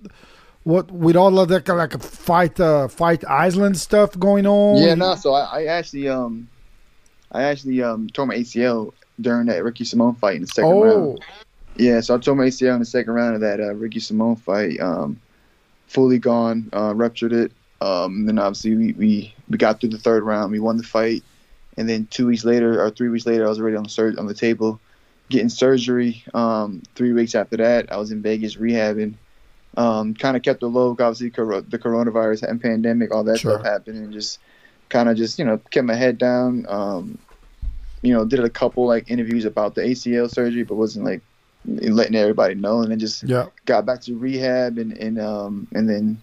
what 0.64 0.92
with 0.92 1.16
all 1.16 1.40
of 1.40 1.48
that 1.50 1.68
like 1.70 1.96
a 1.96 2.00
fight 2.00 2.60
uh, 2.60 2.88
fight 2.88 3.24
Island 3.26 3.78
stuff 3.78 4.18
going 4.20 4.46
on? 4.46 4.82
Yeah, 4.82 4.96
no. 4.96 5.16
So 5.16 5.34
I, 5.34 5.62
I 5.62 5.66
actually 5.66 6.10
um 6.10 6.50
I 7.32 7.44
actually 7.44 7.82
um 7.82 8.10
tore 8.10 8.26
my 8.26 8.36
ACL 8.36 8.92
during 9.20 9.48
that 9.48 9.64
Ricky 9.64 9.86
Simon 9.86 10.14
fight 10.16 10.36
in 10.36 10.42
the 10.42 10.48
second 10.48 10.72
oh. 10.72 10.84
round. 10.84 11.26
Yeah, 11.78 12.02
so 12.02 12.16
I 12.16 12.18
tore 12.18 12.36
my 12.36 12.46
ACL 12.46 12.74
in 12.74 12.80
the 12.80 12.86
second 12.86 13.14
round 13.14 13.36
of 13.36 13.42
that 13.42 13.60
uh, 13.60 13.74
Ricky 13.76 14.00
Simon 14.00 14.36
fight. 14.36 14.80
Um, 14.80 15.20
fully 15.88 16.20
gone, 16.20 16.70
uh, 16.74 16.94
ruptured 16.96 17.34
it. 17.34 17.52
Um, 17.82 18.26
then 18.26 18.40
obviously 18.40 18.76
we, 18.76 18.94
we, 18.94 19.36
we 19.50 19.58
got 19.58 19.80
through 19.80 19.90
the 19.90 20.00
third 20.00 20.24
round. 20.24 20.52
We 20.52 20.60
won 20.60 20.78
the 20.78 20.84
fight, 20.84 21.24
and 21.78 21.88
then 21.88 22.08
two 22.08 22.28
weeks 22.28 22.44
later 22.44 22.84
or 22.84 22.90
three 22.90 23.10
weeks 23.10 23.26
later, 23.26 23.46
I 23.46 23.50
was 23.50 23.60
already 23.60 23.78
on 23.78 23.84
the 23.84 23.90
sur- 23.90 24.16
on 24.18 24.26
the 24.26 24.34
table, 24.34 24.80
getting 25.30 25.50
surgery. 25.50 26.24
Um, 26.34 26.82
three 26.96 27.14
weeks 27.14 27.36
after 27.36 27.58
that, 27.58 27.92
I 27.92 27.98
was 27.98 28.12
in 28.12 28.22
Vegas 28.22 28.56
rehabbing. 28.56 29.14
Um, 29.76 30.16
kind 30.16 30.36
of 30.36 30.42
kept 30.42 30.64
it 30.64 30.68
low. 30.68 30.92
Obviously, 30.92 31.30
cor- 31.30 31.62
the 31.62 31.78
coronavirus 31.78 32.50
and 32.50 32.60
pandemic, 32.60 33.14
all 33.14 33.24
that 33.26 33.40
sure. 33.40 33.54
stuff 33.54 33.66
happened, 33.66 33.98
and 33.98 34.12
just 34.12 34.40
kind 34.90 35.08
of 35.08 35.16
just 35.16 35.38
you 35.38 35.46
know 35.46 35.60
kept 35.70 35.86
my 35.86 35.94
head 35.94 36.18
down. 36.18 36.66
Um, 36.68 37.20
you 38.02 38.14
know, 38.14 38.26
did 38.26 38.40
a 38.40 38.50
couple 38.50 38.88
like 38.88 39.12
interviews 39.12 39.46
about 39.46 39.76
the 39.76 39.82
ACL 39.82 40.32
surgery, 40.32 40.64
but 40.64 40.76
wasn't 40.76 41.06
like 41.06 41.22
letting 41.68 42.16
everybody 42.16 42.56
know, 42.56 42.82
and 42.82 42.92
then 42.92 43.00
just 43.00 43.24
yeah. 43.24 43.48
got 43.66 43.86
back 43.86 44.02
to 44.02 44.18
rehab, 44.18 44.78
and 44.78 44.94
and 44.94 45.20
um 45.20 45.68
and 45.74 45.90
then 45.90 46.22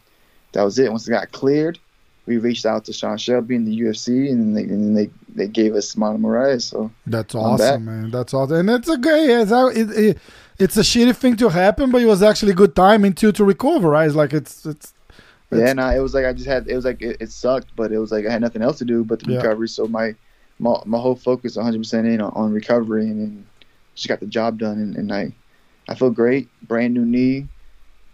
that 0.52 0.62
was 0.62 0.78
it. 0.78 0.90
Once 0.90 1.06
it 1.06 1.10
got 1.10 1.30
cleared, 1.32 1.78
we 2.26 2.38
reached 2.38 2.64
out 2.64 2.84
to 2.86 2.92
Sean 2.92 3.18
Shelby 3.18 3.56
in 3.56 3.64
the 3.64 3.80
UFC, 3.80 4.30
and 4.30 4.56
they 4.56 4.62
and 4.62 4.96
they, 4.96 5.10
they 5.34 5.46
gave 5.46 5.74
us 5.74 5.94
Marlon 5.94 6.20
Moraes. 6.20 6.62
So 6.62 6.90
that's 7.06 7.34
awesome, 7.34 7.84
man. 7.84 8.10
That's 8.10 8.32
awesome, 8.32 8.68
and 8.68 8.70
it's 8.70 8.88
a 8.88 8.96
great. 8.96 9.28
It's, 9.28 9.52
it, 9.52 9.90
it, 9.90 10.18
it's 10.58 10.76
a 10.76 10.80
shitty 10.80 11.14
thing 11.16 11.36
to 11.36 11.48
happen, 11.48 11.90
but 11.90 12.00
it 12.00 12.06
was 12.06 12.22
actually 12.22 12.54
good 12.54 12.74
timing 12.74 13.12
too 13.12 13.32
to 13.32 13.44
recover. 13.44 13.90
Right? 13.90 14.06
It's 14.06 14.14
like 14.14 14.32
it's 14.32 14.64
it's. 14.64 14.94
it's 15.50 15.60
yeah, 15.60 15.72
no, 15.74 15.88
it 15.88 15.98
was 15.98 16.14
like 16.14 16.24
I 16.24 16.32
just 16.32 16.46
had. 16.46 16.66
It 16.68 16.76
was 16.76 16.84
like 16.84 17.02
it, 17.02 17.18
it, 17.20 17.30
sucked, 17.30 17.74
but 17.76 17.92
it 17.92 17.98
was 17.98 18.10
like 18.10 18.26
I 18.26 18.32
had 18.32 18.40
nothing 18.40 18.62
else 18.62 18.78
to 18.78 18.84
do 18.84 19.04
but 19.04 19.20
the 19.20 19.32
yeah. 19.32 19.38
recovery. 19.38 19.68
So 19.68 19.86
my 19.86 20.14
my 20.58 20.80
my 20.86 20.98
whole 20.98 21.16
focus 21.16 21.56
100 21.56 21.78
percent 21.78 22.06
in 22.06 22.20
on, 22.20 22.32
on 22.34 22.52
recovery 22.52 23.04
and. 23.04 23.20
and 23.20 23.46
just 23.94 24.08
got 24.08 24.20
the 24.20 24.26
job 24.26 24.58
done, 24.58 24.78
and, 24.78 24.96
and 24.96 25.12
I 25.12 25.32
I 25.88 25.94
feel 25.94 26.10
great. 26.10 26.48
Brand 26.66 26.94
new 26.94 27.04
knee, 27.04 27.48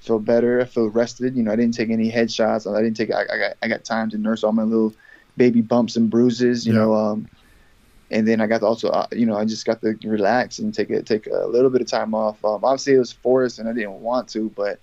feel 0.00 0.18
better. 0.18 0.60
I 0.60 0.64
feel 0.64 0.88
rested. 0.88 1.36
You 1.36 1.42
know, 1.42 1.52
I 1.52 1.56
didn't 1.56 1.74
take 1.74 1.90
any 1.90 2.10
headshots. 2.10 2.72
I 2.72 2.82
didn't 2.82 2.96
take. 2.96 3.12
I, 3.12 3.22
I 3.22 3.38
got 3.38 3.56
I 3.62 3.68
got 3.68 3.84
time 3.84 4.10
to 4.10 4.18
nurse 4.18 4.44
all 4.44 4.52
my 4.52 4.62
little 4.62 4.94
baby 5.36 5.60
bumps 5.60 5.96
and 5.96 6.10
bruises. 6.10 6.66
You 6.66 6.72
yeah. 6.72 6.80
know, 6.80 6.94
um, 6.94 7.28
and 8.10 8.26
then 8.26 8.40
I 8.40 8.46
got 8.46 8.58
to 8.60 8.66
also, 8.66 8.88
uh, 8.88 9.06
you 9.12 9.26
know, 9.26 9.36
I 9.36 9.44
just 9.44 9.64
got 9.64 9.80
to 9.82 9.96
relax 10.02 10.58
and 10.58 10.74
take 10.74 10.90
a 10.90 11.02
take 11.02 11.26
a 11.26 11.46
little 11.46 11.70
bit 11.70 11.80
of 11.80 11.86
time 11.86 12.14
off. 12.14 12.44
Um, 12.44 12.64
obviously, 12.64 12.94
it 12.94 12.98
was 12.98 13.12
forced, 13.12 13.58
and 13.58 13.68
I 13.68 13.72
didn't 13.72 14.00
want 14.00 14.28
to, 14.30 14.50
but 14.50 14.80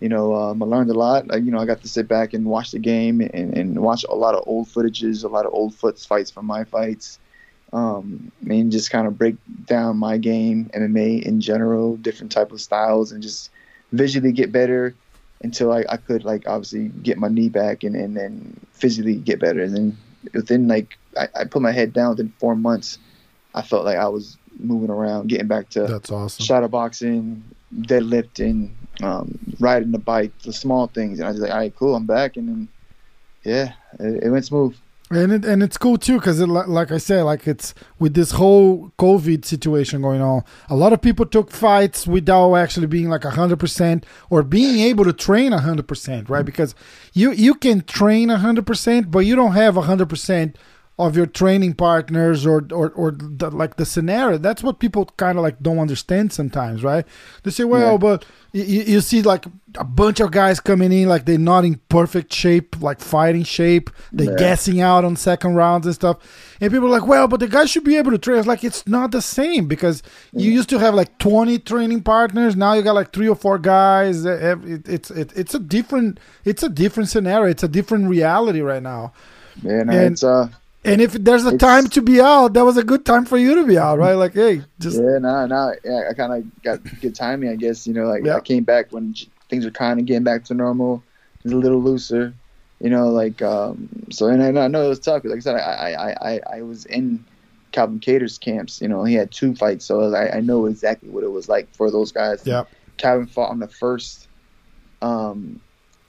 you 0.00 0.08
know, 0.08 0.34
um, 0.34 0.60
I 0.60 0.66
learned 0.66 0.90
a 0.90 0.94
lot. 0.94 1.28
Like, 1.28 1.44
you 1.44 1.52
know, 1.52 1.60
I 1.60 1.66
got 1.66 1.80
to 1.82 1.88
sit 1.88 2.08
back 2.08 2.34
and 2.34 2.46
watch 2.46 2.72
the 2.72 2.80
game 2.80 3.20
and, 3.20 3.56
and 3.56 3.78
watch 3.78 4.04
a 4.08 4.14
lot 4.14 4.34
of 4.34 4.42
old 4.48 4.66
footages, 4.66 5.22
a 5.22 5.28
lot 5.28 5.46
of 5.46 5.54
old 5.54 5.72
foots 5.72 6.04
fights 6.04 6.32
from 6.32 6.46
my 6.46 6.64
fights 6.64 7.20
um, 7.74 8.30
and 8.48 8.70
just 8.70 8.90
kind 8.90 9.06
of 9.06 9.18
break 9.18 9.34
down 9.66 9.96
my 9.96 10.16
game, 10.16 10.70
MMA 10.72 11.24
in 11.24 11.40
general, 11.40 11.96
different 11.96 12.30
type 12.30 12.52
of 12.52 12.60
styles, 12.60 13.10
and 13.10 13.20
just 13.20 13.50
visually 13.90 14.30
get 14.30 14.52
better 14.52 14.94
until 15.42 15.72
I, 15.72 15.84
I 15.88 15.96
could 15.96 16.24
like 16.24 16.46
obviously 16.46 16.88
get 16.88 17.18
my 17.18 17.28
knee 17.28 17.48
back 17.48 17.82
and, 17.82 17.96
and 17.96 18.16
then 18.16 18.58
physically 18.72 19.16
get 19.16 19.40
better. 19.40 19.62
And 19.62 19.76
then 19.76 19.98
within 20.32 20.68
like 20.68 20.96
I, 21.18 21.28
I 21.34 21.44
put 21.44 21.62
my 21.62 21.72
head 21.72 21.92
down 21.92 22.10
within 22.10 22.32
four 22.38 22.54
months, 22.54 22.98
I 23.56 23.62
felt 23.62 23.84
like 23.84 23.98
I 23.98 24.06
was 24.06 24.36
moving 24.60 24.90
around, 24.90 25.28
getting 25.28 25.48
back 25.48 25.68
to 25.70 25.82
that's 25.82 26.12
awesome 26.12 26.44
shadow 26.44 26.68
boxing, 26.68 27.42
deadlifting, 27.76 28.70
um, 29.02 29.36
riding 29.58 29.90
the 29.90 29.98
bike, 29.98 30.32
the 30.44 30.52
small 30.52 30.86
things, 30.86 31.18
and 31.18 31.26
I 31.26 31.32
was 31.32 31.40
like, 31.40 31.50
all 31.50 31.58
right, 31.58 31.74
cool, 31.74 31.96
I'm 31.96 32.06
back, 32.06 32.36
and 32.36 32.48
then 32.48 32.68
yeah, 33.42 33.72
it, 33.98 34.22
it 34.24 34.30
went 34.30 34.44
smooth. 34.44 34.76
And 35.10 35.32
it, 35.32 35.44
and 35.44 35.62
it's 35.62 35.76
cool 35.76 35.98
too 35.98 36.18
because 36.18 36.40
like 36.40 36.90
I 36.90 36.96
said, 36.96 37.22
like 37.24 37.46
it's 37.46 37.74
with 37.98 38.14
this 38.14 38.32
whole 38.32 38.90
COVID 38.98 39.44
situation 39.44 40.00
going 40.00 40.22
on. 40.22 40.44
A 40.70 40.74
lot 40.74 40.94
of 40.94 41.02
people 41.02 41.26
took 41.26 41.50
fights 41.50 42.06
without 42.06 42.54
actually 42.54 42.86
being 42.86 43.10
like 43.10 43.22
hundred 43.24 43.60
percent 43.60 44.06
or 44.30 44.42
being 44.42 44.80
able 44.80 45.04
to 45.04 45.12
train 45.12 45.52
hundred 45.52 45.86
percent, 45.86 46.30
right? 46.30 46.38
Mm-hmm. 46.38 46.46
Because 46.46 46.74
you 47.12 47.32
you 47.32 47.54
can 47.54 47.82
train 47.82 48.30
hundred 48.30 48.66
percent, 48.66 49.10
but 49.10 49.20
you 49.20 49.36
don't 49.36 49.52
have 49.52 49.76
hundred 49.76 50.08
percent 50.08 50.56
of 50.96 51.16
your 51.16 51.26
training 51.26 51.74
partners 51.74 52.46
or 52.46 52.64
or, 52.70 52.90
or 52.90 53.10
the, 53.10 53.50
like 53.50 53.76
the 53.76 53.84
scenario. 53.84 54.38
That's 54.38 54.62
what 54.62 54.78
people 54.78 55.06
kind 55.16 55.36
of 55.36 55.42
like 55.42 55.60
don't 55.60 55.80
understand 55.80 56.32
sometimes 56.32 56.84
right? 56.84 57.04
They 57.42 57.50
say 57.50 57.64
well 57.64 57.92
yeah. 57.92 57.98
but 57.98 58.24
you, 58.52 58.62
you 58.62 59.00
see 59.00 59.20
like 59.20 59.46
a 59.76 59.82
bunch 59.82 60.20
of 60.20 60.30
guys 60.30 60.60
coming 60.60 60.92
in 60.92 61.08
like 61.08 61.24
they're 61.24 61.36
not 61.36 61.64
in 61.64 61.80
perfect 61.88 62.32
shape 62.32 62.80
like 62.80 63.00
fighting 63.00 63.42
shape. 63.42 63.90
They're 64.12 64.30
yeah. 64.30 64.38
gassing 64.38 64.80
out 64.80 65.04
on 65.04 65.16
second 65.16 65.56
rounds 65.56 65.86
and 65.86 65.94
stuff. 65.96 66.18
And 66.60 66.70
people 66.70 66.86
are 66.86 66.90
like 67.00 67.08
well 67.08 67.26
but 67.26 67.40
the 67.40 67.48
guy 67.48 67.64
should 67.64 67.84
be 67.84 67.96
able 67.96 68.12
to 68.12 68.18
train. 68.18 68.38
It's 68.38 68.46
like 68.46 68.62
it's 68.62 68.86
not 68.86 69.10
the 69.10 69.22
same 69.22 69.66
because 69.66 70.00
yeah. 70.32 70.44
you 70.44 70.52
used 70.52 70.68
to 70.68 70.78
have 70.78 70.94
like 70.94 71.18
20 71.18 71.58
training 71.60 72.02
partners. 72.04 72.54
Now 72.54 72.74
you 72.74 72.82
got 72.82 72.94
like 72.94 73.12
three 73.12 73.28
or 73.28 73.36
four 73.36 73.58
guys. 73.58 74.24
It, 74.24 74.88
it's 74.88 75.10
it, 75.10 75.32
it's 75.34 75.54
a 75.56 75.60
different 75.60 76.20
it's 76.44 76.62
a 76.62 76.68
different 76.68 77.08
scenario. 77.08 77.50
It's 77.50 77.64
a 77.64 77.68
different 77.68 78.08
reality 78.08 78.60
right 78.60 78.82
now. 78.82 79.12
Yeah 79.60 79.82
no, 79.82 79.92
and, 79.92 80.12
it's 80.12 80.22
uh 80.22 80.50
and 80.84 81.00
if 81.00 81.12
there's 81.12 81.46
a 81.46 81.50
it's, 81.50 81.58
time 81.58 81.86
to 81.88 82.02
be 82.02 82.20
out, 82.20 82.52
that 82.54 82.64
was 82.64 82.76
a 82.76 82.84
good 82.84 83.04
time 83.06 83.24
for 83.24 83.38
you 83.38 83.54
to 83.56 83.66
be 83.66 83.78
out, 83.78 83.98
right? 83.98 84.14
Like, 84.14 84.34
hey, 84.34 84.62
just 84.78 84.96
yeah, 84.96 85.18
no, 85.18 85.46
no, 85.46 85.74
yeah, 85.84 86.08
I 86.10 86.14
kind 86.14 86.32
of 86.32 86.62
got 86.62 87.00
good 87.00 87.14
timing, 87.14 87.50
I 87.50 87.56
guess. 87.56 87.86
You 87.86 87.94
know, 87.94 88.06
like 88.06 88.24
yeah. 88.24 88.36
I 88.36 88.40
came 88.40 88.64
back 88.64 88.92
when 88.92 89.14
things 89.48 89.64
were 89.64 89.70
kind 89.70 89.98
of 89.98 90.06
getting 90.06 90.24
back 90.24 90.44
to 90.44 90.54
normal, 90.54 91.02
it 91.38 91.44
was 91.44 91.52
a 91.52 91.56
little 91.56 91.80
looser, 91.80 92.34
you 92.80 92.90
know, 92.90 93.08
like 93.08 93.40
um. 93.42 93.88
So 94.10 94.28
and 94.28 94.42
I, 94.42 94.64
I 94.64 94.68
know 94.68 94.84
it 94.84 94.88
was 94.88 95.00
tough. 95.00 95.24
Like 95.24 95.38
I 95.38 95.40
said, 95.40 95.56
I 95.56 95.92
I 95.92 96.32
I, 96.32 96.40
I 96.58 96.62
was 96.62 96.86
in 96.86 97.24
Calvin 97.72 98.00
Kattar's 98.00 98.38
camps. 98.38 98.80
You 98.80 98.88
know, 98.88 99.04
he 99.04 99.14
had 99.14 99.30
two 99.30 99.54
fights, 99.54 99.84
so 99.84 100.14
I, 100.14 100.36
I 100.36 100.40
know 100.40 100.66
exactly 100.66 101.08
what 101.08 101.24
it 101.24 101.30
was 101.30 101.48
like 101.48 101.72
for 101.74 101.90
those 101.90 102.12
guys. 102.12 102.42
Yeah, 102.44 102.64
Calvin 102.96 103.26
fought 103.26 103.50
on 103.50 103.58
the 103.58 103.68
first 103.68 104.28
um 105.02 105.60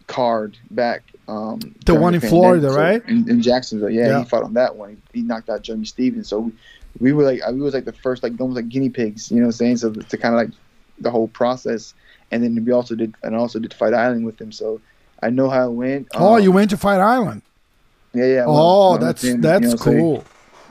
card 0.08 0.58
back. 0.72 1.04
Um, 1.28 1.60
the 1.86 1.96
one 1.96 2.14
in 2.14 2.22
Florida, 2.22 2.70
so, 2.70 2.78
right? 2.78 3.04
In, 3.08 3.30
in 3.30 3.42
Jacksonville, 3.42 3.90
yeah, 3.90 4.08
yeah, 4.08 4.20
he 4.20 4.26
fought 4.26 4.44
on 4.44 4.54
that 4.54 4.76
one. 4.76 5.02
He, 5.12 5.22
he 5.22 5.26
knocked 5.26 5.50
out 5.50 5.64
Jeremy 5.64 5.86
Stephens. 5.86 6.28
So 6.28 6.40
we, 6.40 6.52
we, 7.00 7.14
were 7.14 7.24
like, 7.24 7.42
we 7.52 7.62
was 7.62 7.74
like 7.74 7.86
the 7.86 7.94
first, 7.94 8.22
like 8.24 8.40
almost 8.40 8.56
like 8.56 8.70
guinea 8.70 8.90
pigs, 8.90 9.32
you 9.32 9.38
know, 9.38 9.44
what 9.44 9.48
I'm 9.48 9.52
saying 9.54 9.78
so 9.78 9.92
to 9.92 10.18
kind 10.18 10.36
of 10.36 10.40
like 10.40 10.52
the 11.00 11.10
whole 11.10 11.28
process. 11.28 11.94
And 12.32 12.44
then 12.44 12.64
we 12.64 12.72
also 12.72 12.96
did, 12.96 13.16
and 13.24 13.36
also 13.36 13.60
did 13.60 13.74
Fight 13.74 13.94
Island 13.94 14.26
with 14.26 14.40
him. 14.40 14.52
So 14.52 14.82
I 15.22 15.30
know 15.30 15.50
how 15.50 15.68
it 15.68 15.74
went. 15.74 16.08
Oh, 16.14 16.36
um, 16.36 16.44
you 16.44 16.52
went 16.52 16.70
to 16.72 16.78
Fight 16.78 17.00
Island. 17.00 17.42
Yeah, 18.14 18.26
yeah. 18.26 18.44
Oh, 18.48 18.98
that's 18.98 19.24
him, 19.24 19.42
that's 19.42 19.64
you 19.64 19.70
know, 19.70 19.78
cool. 19.78 20.22
So, 20.22 20.26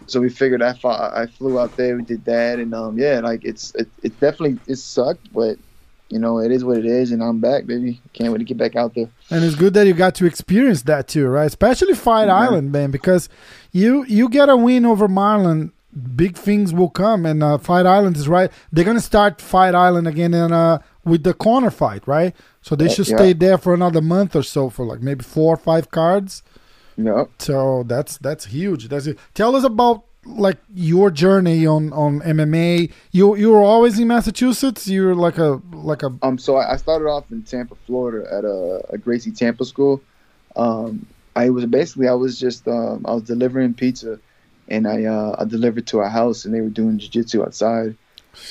so 0.07 0.21
we 0.21 0.31
figured 0.31 0.63
I 0.63 0.75
fought, 0.75 1.15
I 1.15 1.27
flew 1.27 1.59
out 1.59 1.77
there, 1.77 1.97
we 1.97 2.03
did 2.03 2.25
that, 2.27 2.59
and 2.59 2.75
um, 2.75 2.99
yeah, 2.99 3.21
like 3.21 3.45
it's 3.45 3.75
it, 3.75 3.89
it 4.03 4.19
definitely 4.21 4.59
it 4.67 4.77
sucked, 4.77 5.33
but 5.33 5.59
you 6.15 6.21
know, 6.21 6.39
it 6.39 6.53
is 6.53 6.65
what 6.65 6.79
it 6.79 6.87
is, 6.87 7.11
and 7.11 7.21
I'm 7.21 7.41
back, 7.41 7.67
baby. 7.67 8.01
Can't 8.13 8.31
wait 8.31 8.39
to 8.39 8.45
get 8.45 8.57
back 8.57 8.77
out 8.77 8.95
there. 8.95 9.09
And 9.31 9.45
it's 9.45 9.57
good 9.57 9.75
that 9.75 9.89
you 9.89 9.95
got 9.95 10.15
to 10.15 10.27
experience 10.27 10.83
that 10.83 11.09
too, 11.09 11.27
right? 11.27 11.47
Especially 11.47 11.93
Fight 11.93 12.29
yeah. 12.29 12.37
Island, 12.37 12.71
man, 12.71 12.93
because 12.93 13.29
you 13.73 14.05
you 14.05 14.29
get 14.29 14.49
a 14.49 14.57
win 14.57 14.87
over 14.87 15.09
Marlon, 15.09 15.73
big 16.15 16.37
things 16.37 16.73
will 16.73 16.89
come, 16.89 17.27
and 17.27 17.43
uh, 17.43 17.59
Fight 17.59 17.85
Island 17.85 18.17
is 18.17 18.29
right. 18.29 18.53
They're 18.71 18.85
gonna 18.85 19.01
start 19.01 19.41
Fight 19.41 19.75
Island 19.75 20.07
again 20.07 20.35
in 20.35 20.53
uh 20.53 20.79
with 21.05 21.25
the 21.25 21.35
Conor 21.35 21.73
fight, 21.73 22.07
right? 22.07 22.33
So 22.63 22.77
they 22.77 22.89
should 22.89 23.09
yeah. 23.09 23.17
stay 23.17 23.33
there 23.33 23.59
for 23.59 23.75
another 23.75 24.01
month 24.01 24.37
or 24.37 24.45
so 24.45 24.71
for 24.71 24.87
like 24.87 25.01
maybe 25.01 25.25
four 25.25 25.55
or 25.55 25.59
five 25.59 25.91
cards. 25.91 26.45
Yeah. 26.97 27.25
So 27.41 27.83
that's 27.89 28.19
that's 28.19 28.45
huge. 28.45 28.87
That's 28.87 29.09
it. 29.09 29.19
Tell 29.35 29.57
us 29.57 29.65
about 29.65 30.05
like 30.27 30.59
your 30.75 31.11
journey 31.11 31.67
on 31.67 31.93
on 31.93 32.21
MMA? 32.21 32.93
You 33.13 33.37
you 33.37 33.51
were 33.51 33.63
always 33.63 33.99
in 33.99 34.09
Massachusetts. 34.09 34.89
You're 34.89 35.15
like 35.15 35.39
a 35.39 35.61
like 35.73 36.03
a 36.03 36.17
um. 36.23 36.39
So 36.39 36.57
I 36.57 36.77
started 36.77 37.07
off 37.07 37.31
in 37.31 37.43
Tampa, 37.43 37.75
Florida, 37.87 38.27
at 38.33 38.45
a, 38.45 38.85
a 38.91 38.99
Gracie 38.99 39.33
Tampa 39.33 39.65
school. 39.65 40.03
Um, 40.57 41.07
I 41.37 41.51
was 41.51 41.67
basically 41.67 42.09
I 42.09 42.15
was 42.15 42.39
just 42.39 42.67
um 42.69 43.05
I 43.07 43.15
was 43.15 43.25
delivering 43.25 43.75
pizza, 43.75 44.19
and 44.69 44.87
I 44.87 45.05
uh 45.05 45.37
I 45.39 45.45
delivered 45.45 45.87
to 45.89 46.01
a 46.01 46.09
house, 46.09 46.45
and 46.45 46.55
they 46.55 46.61
were 46.61 46.69
doing 46.69 46.99
jiu-jitsu 46.99 47.43
outside, 47.43 47.97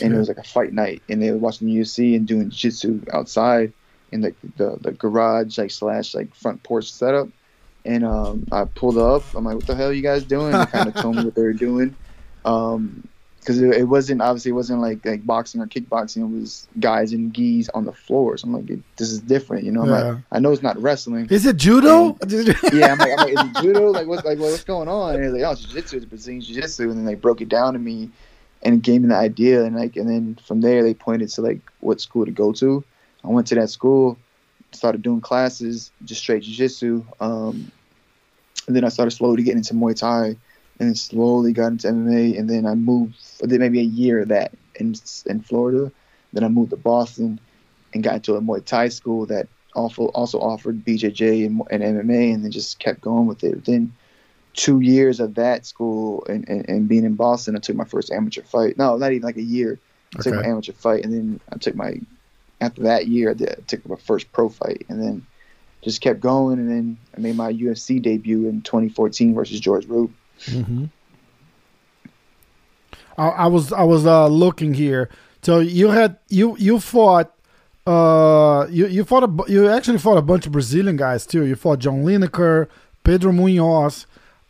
and 0.01 0.13
it 0.13 0.17
was 0.17 0.27
like 0.27 0.37
a 0.37 0.43
fight 0.43 0.73
night, 0.73 1.01
and 1.09 1.21
they 1.21 1.31
were 1.31 1.37
watching 1.37 1.67
UFC 1.67 2.15
and 2.15 2.27
doing 2.27 2.49
jiu-jitsu 2.49 3.05
outside 3.13 3.73
in 4.11 4.21
the 4.21 4.35
the, 4.57 4.77
the 4.81 4.91
garage 4.91 5.57
like 5.57 5.71
slash 5.71 6.13
like 6.13 6.33
front 6.35 6.61
porch 6.63 6.91
setup 6.91 7.29
and 7.85 8.03
um, 8.03 8.47
I 8.51 8.65
pulled 8.65 8.97
up. 8.97 9.23
I'm 9.35 9.43
like, 9.43 9.55
"What 9.55 9.67
the 9.67 9.75
hell 9.75 9.89
are 9.89 9.93
you 9.93 10.01
guys 10.01 10.23
doing?" 10.23 10.51
They 10.51 10.65
kind 10.65 10.87
of 10.87 10.95
told 10.95 11.15
me 11.15 11.25
what 11.25 11.35
they 11.35 11.41
were 11.41 11.53
doing, 11.53 11.95
because 12.43 12.75
um, 12.75 13.09
it, 13.47 13.77
it, 13.77 13.83
wasn't 13.83 14.21
obviously 14.21 14.49
it 14.49 14.53
wasn't 14.53 14.79
like 14.81 15.05
like 15.05 15.25
boxing 15.25 15.61
or 15.61 15.67
kickboxing. 15.67 16.21
It 16.21 16.39
was 16.39 16.67
guys 16.79 17.13
in 17.13 17.29
gis 17.29 17.69
on 17.69 17.85
the 17.85 17.91
floor. 17.91 18.37
So 18.37 18.47
I'm 18.47 18.53
like, 18.53 18.79
"This 18.97 19.09
is 19.09 19.19
different," 19.19 19.65
you 19.65 19.71
know. 19.71 19.85
Yeah. 19.85 19.91
Like, 19.91 20.17
I 20.31 20.39
know 20.39 20.51
it's 20.51 20.63
not 20.63 20.81
wrestling. 20.81 21.27
Is 21.29 21.45
it 21.45 21.57
judo? 21.57 22.17
And, 22.21 22.31
yeah, 22.73 22.93
I'm 22.93 22.97
like, 22.97 23.11
I'm 23.11 23.17
like, 23.17 23.33
is 23.33 23.51
it 23.51 23.61
judo? 23.61 23.91
Like, 23.91 24.07
what's 24.07 24.23
like 24.23 24.39
what's 24.39 24.63
going 24.63 24.87
on? 24.87 25.15
And 25.15 25.23
they're 25.23 25.31
like, 25.31 25.43
"Oh, 25.43 25.55
jiu-jitsu, 25.55 25.97
it's 25.97 26.05
Brazilian 26.05 26.41
jiu-jitsu," 26.41 26.89
and 26.89 26.97
then 26.97 27.05
they 27.05 27.15
broke 27.15 27.41
it 27.41 27.49
down 27.49 27.73
to 27.73 27.79
me 27.79 28.09
and 28.61 28.81
gave 28.81 29.01
me 29.01 29.09
the 29.09 29.15
idea, 29.15 29.63
and 29.65 29.75
like, 29.75 29.97
and 29.97 30.09
then 30.09 30.35
from 30.45 30.61
there 30.61 30.83
they 30.83 30.93
pointed 30.93 31.29
to 31.29 31.41
like 31.41 31.59
what 31.81 31.99
school 31.99 32.25
to 32.25 32.31
go 32.31 32.53
to. 32.53 32.83
I 33.25 33.27
went 33.27 33.47
to 33.47 33.55
that 33.55 33.69
school 33.69 34.17
started 34.75 35.01
doing 35.01 35.21
classes, 35.21 35.91
just 36.05 36.21
straight 36.21 36.43
jiu-jitsu. 36.43 37.05
Um, 37.19 37.71
and 38.67 38.75
then 38.75 38.83
I 38.83 38.89
started 38.89 39.11
slowly 39.11 39.43
getting 39.43 39.59
into 39.59 39.73
Muay 39.73 39.95
Thai, 39.95 40.25
and 40.27 40.37
then 40.79 40.95
slowly 40.95 41.53
got 41.53 41.67
into 41.67 41.87
MMA. 41.87 42.37
And 42.37 42.49
then 42.49 42.65
I 42.65 42.75
moved, 42.75 43.15
I 43.43 43.47
did 43.47 43.59
maybe 43.59 43.79
a 43.79 43.83
year 43.83 44.21
of 44.21 44.29
that 44.29 44.53
in 44.75 44.95
in 45.25 45.41
Florida. 45.41 45.91
Then 46.31 46.43
I 46.43 46.47
moved 46.47 46.71
to 46.71 46.77
Boston 46.77 47.39
and 47.93 48.03
got 48.03 48.15
into 48.15 48.35
a 48.35 48.41
Muay 48.41 48.63
Thai 48.65 48.89
school 48.89 49.25
that 49.27 49.47
also 49.75 50.05
also 50.07 50.39
offered 50.39 50.83
BJJ 50.85 51.45
and, 51.45 51.61
and 51.71 51.83
MMA, 51.83 52.33
and 52.33 52.43
then 52.43 52.51
just 52.51 52.79
kept 52.79 53.01
going 53.01 53.27
with 53.27 53.43
it. 53.43 53.55
Within 53.55 53.93
two 54.53 54.81
years 54.81 55.19
of 55.19 55.35
that 55.35 55.65
school 55.65 56.23
and, 56.29 56.47
and, 56.47 56.69
and, 56.69 56.87
being 56.87 57.05
in 57.05 57.15
Boston, 57.15 57.55
I 57.55 57.59
took 57.59 57.75
my 57.75 57.85
first 57.85 58.11
amateur 58.11 58.43
fight. 58.43 58.77
No, 58.77 58.97
not 58.97 59.11
even 59.11 59.23
like 59.23 59.37
a 59.37 59.41
year. 59.41 59.79
I 60.15 60.19
okay. 60.19 60.29
took 60.29 60.43
my 60.43 60.47
amateur 60.47 60.73
fight, 60.73 61.03
and 61.03 61.13
then 61.13 61.39
I 61.51 61.57
took 61.57 61.75
my 61.75 61.99
after 62.63 62.83
that 62.83 63.07
year, 63.07 63.31
I, 63.31 63.33
did, 63.33 63.49
I 63.49 63.61
took 63.67 63.87
my 63.87 63.95
first 63.95 64.31
pro 64.31 64.49
fight, 64.49 64.85
and 64.89 65.01
then 65.01 65.25
just 65.81 66.01
kept 66.01 66.19
going. 66.19 66.59
And 66.59 66.69
then 66.69 66.97
I 67.15 67.19
made 67.19 67.35
my 67.35 67.51
UFC 67.51 68.01
debut 68.01 68.47
in 68.47 68.61
2014 68.61 69.33
versus 69.33 69.59
George 69.59 69.85
Roop. 69.85 70.11
Mm-hmm. 70.45 70.85
I, 73.17 73.27
I, 73.27 73.47
was 73.47 73.71
I 73.71 73.83
was 73.83 74.05
uh, 74.05 74.27
looking 74.27 74.73
here. 74.73 75.09
So 75.41 75.59
you 75.59 75.89
had 75.89 76.17
you 76.29 76.55
you 76.57 76.79
fought 76.79 77.33
uh 77.85 78.65
you 78.69 78.87
you 78.87 79.03
fought 79.03 79.23
a, 79.23 79.51
you 79.51 79.67
actually 79.67 79.97
fought 79.97 80.17
a 80.17 80.21
bunch 80.21 80.45
of 80.45 80.53
Brazilian 80.53 80.95
guys 80.95 81.25
too. 81.25 81.45
You 81.45 81.55
fought 81.55 81.79
John 81.79 82.05
Lineker, 82.05 82.69
Pedro 83.03 83.33
Munhoz, 83.33 84.05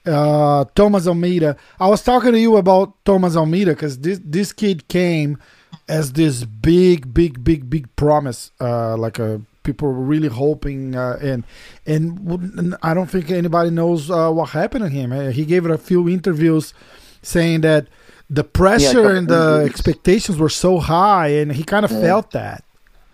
uh, 0.06 0.66
Thomas 0.76 1.08
Almeida. 1.08 1.58
I 1.80 1.88
was 1.88 2.04
talking 2.04 2.32
to 2.32 2.40
you 2.40 2.58
about 2.58 3.04
Thomas 3.06 3.36
Almeida 3.36 3.72
because 3.72 4.00
this 4.00 4.20
this 4.24 4.54
kid 4.54 4.88
came 4.88 5.40
as 5.88 6.14
this 6.14 6.46
big, 6.46 7.14
big, 7.14 7.44
big, 7.44 7.70
big 7.70 7.94
promise, 7.96 8.52
uh, 8.60 8.96
like 8.98 9.20
a 9.20 9.42
people 9.64 9.88
were 9.88 9.94
really 9.94 10.28
hoping, 10.28 10.96
uh, 10.96 11.18
and 11.22 11.44
and 11.86 12.76
I 12.84 12.94
don't 12.94 13.10
think 13.10 13.32
anybody 13.32 13.70
knows 13.70 14.12
uh, 14.12 14.30
what 14.32 14.50
happened 14.50 14.84
to 14.86 14.90
him. 14.90 15.12
Uh, 15.12 15.32
he 15.32 15.46
gave 15.46 15.66
it 15.66 15.72
a 15.72 15.78
few 15.78 16.08
interviews 16.08 16.74
saying 17.22 17.62
that 17.62 17.88
the 18.30 18.44
pressure 18.44 19.12
yeah, 19.12 19.18
and 19.18 19.28
the 19.28 19.64
expectations 19.66 20.38
were 20.38 20.50
so 20.50 20.80
high, 20.80 21.30
and 21.30 21.52
he 21.54 21.64
kind 21.64 21.86
of 21.86 21.92
yeah. 21.92 22.02
felt 22.02 22.32
that. 22.32 22.64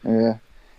Yeah, 0.03 0.37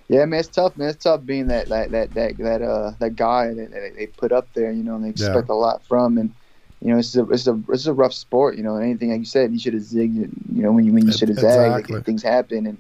yeah, 0.09 0.25
man, 0.25 0.41
it's 0.41 0.49
tough, 0.49 0.77
man. 0.77 0.91
It's 0.91 1.05
tough 1.05 1.25
being 1.25 1.47
that 1.49 1.69
that 1.69 1.91
that 1.93 2.15
that 2.15 2.37
that 2.39 2.63
uh 2.63 2.93
that 2.99 3.17
guy 3.17 3.55
that, 3.55 3.71
that 3.71 3.93
they 3.97 4.07
put 4.07 4.33
up 4.33 4.49
there, 4.55 4.73
you 4.73 4.83
know, 4.83 4.97
and 4.97 5.05
they 5.05 5.11
expect 5.11 5.49
yeah. 5.49 5.55
a 5.55 5.57
lot 5.57 5.85
from, 5.87 6.19
and 6.19 6.35
you 6.81 6.93
know, 6.93 6.99
it's 6.99 7.15
a 7.15 7.29
it's 7.31 7.47
a 7.47 7.61
it's 7.69 7.87
a 7.87 7.93
rough 7.93 8.15
sport. 8.15 8.57
You 8.57 8.63
know, 8.63 8.77
anything 8.77 9.11
like 9.11 9.21
you 9.21 9.27
said, 9.27 9.53
you 9.53 9.59
should 9.59 9.75
have 9.75 9.83
zigged. 9.83 10.31
You 10.53 10.63
know, 10.63 10.73
when 10.73 10.85
you 10.85 10.93
when 10.93 11.07
you 11.07 11.13
should 11.13 11.29
have 11.29 11.39
exactly. 11.39 11.83
zagged, 11.83 11.91
like, 11.91 12.05
things 12.05 12.23
happen, 12.23 12.67
and 12.67 12.79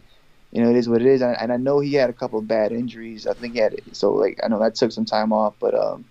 you 0.52 0.62
know, 0.62 0.71
it 0.71 0.76
is 0.76 0.88
what 0.88 1.02
it 1.02 1.07
is. 1.07 1.21
And, 1.21 1.37
and 1.38 1.52
I 1.52 1.57
know 1.59 1.80
he 1.80 1.95
had 1.95 2.09
a 2.09 2.14
couple 2.14 2.38
of 2.38 2.49
bad 2.49 2.73
injuries. 2.73 3.26
I 3.26 3.35
think 3.35 3.54
he 3.54 3.61
had 3.61 3.75
it. 3.75 3.85
So, 3.95 4.12
like, 4.12 4.40
I 4.42 4.49
know 4.49 4.59
that 4.61 4.75
took 4.75 4.92
some 4.92 5.04
time 5.04 5.33
off, 5.33 5.54
but 5.61 5.75
um, 5.75 6.07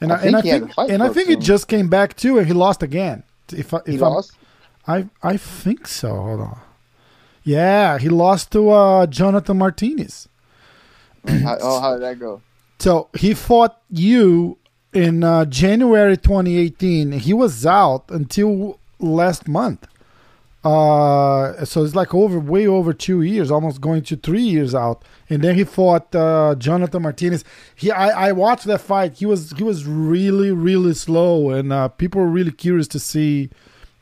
and 0.00 0.12
I, 0.12 0.16
I 0.16 0.18
think 0.20 0.26
and 0.26 0.36
I 0.36 0.40
think, 0.40 0.90
and 0.90 1.02
I 1.02 1.08
think 1.08 1.30
it 1.30 1.40
just 1.40 1.66
came 1.66 1.88
back 1.88 2.14
too, 2.14 2.38
and 2.38 2.46
he 2.46 2.52
lost 2.52 2.82
again. 2.82 3.22
If, 3.52 3.72
if 3.72 3.86
he 3.86 3.94
I'm, 3.94 4.00
lost, 4.00 4.32
I 4.86 5.08
I 5.22 5.36
think 5.36 5.86
so. 5.86 6.14
Hold 6.14 6.40
on. 6.40 6.60
Yeah, 7.42 7.98
he 7.98 8.10
lost 8.10 8.52
to 8.52 8.70
uh, 8.70 9.06
Jonathan 9.06 9.56
Martinez. 9.58 10.28
how, 11.26 11.58
oh, 11.60 11.80
how 11.80 11.92
did 11.94 12.02
that 12.02 12.18
go? 12.18 12.42
So 12.78 13.08
he 13.18 13.34
fought 13.34 13.80
you 13.90 14.56
in 14.92 15.24
uh, 15.24 15.44
January 15.44 16.16
2018. 16.16 17.12
He 17.12 17.32
was 17.32 17.64
out 17.66 18.04
until 18.10 18.78
last 18.98 19.48
month. 19.48 19.86
Uh, 20.62 21.64
so 21.64 21.82
it's 21.82 21.94
like 21.94 22.14
over, 22.14 22.38
way 22.38 22.66
over 22.66 22.92
two 22.92 23.22
years, 23.22 23.50
almost 23.50 23.80
going 23.80 24.02
to 24.02 24.16
three 24.16 24.42
years 24.42 24.74
out. 24.74 25.02
And 25.30 25.42
then 25.42 25.54
he 25.54 25.64
fought 25.64 26.14
uh, 26.14 26.54
Jonathan 26.58 27.02
Martinez. 27.02 27.44
He, 27.74 27.90
I, 27.90 28.28
I 28.28 28.32
watched 28.32 28.66
that 28.66 28.82
fight. 28.82 29.14
He 29.14 29.26
was, 29.26 29.52
he 29.52 29.62
was 29.62 29.86
really, 29.86 30.50
really 30.50 30.92
slow, 30.92 31.50
and 31.50 31.72
uh, 31.72 31.88
people 31.88 32.20
were 32.20 32.28
really 32.28 32.52
curious 32.52 32.88
to 32.88 32.98
see 32.98 33.48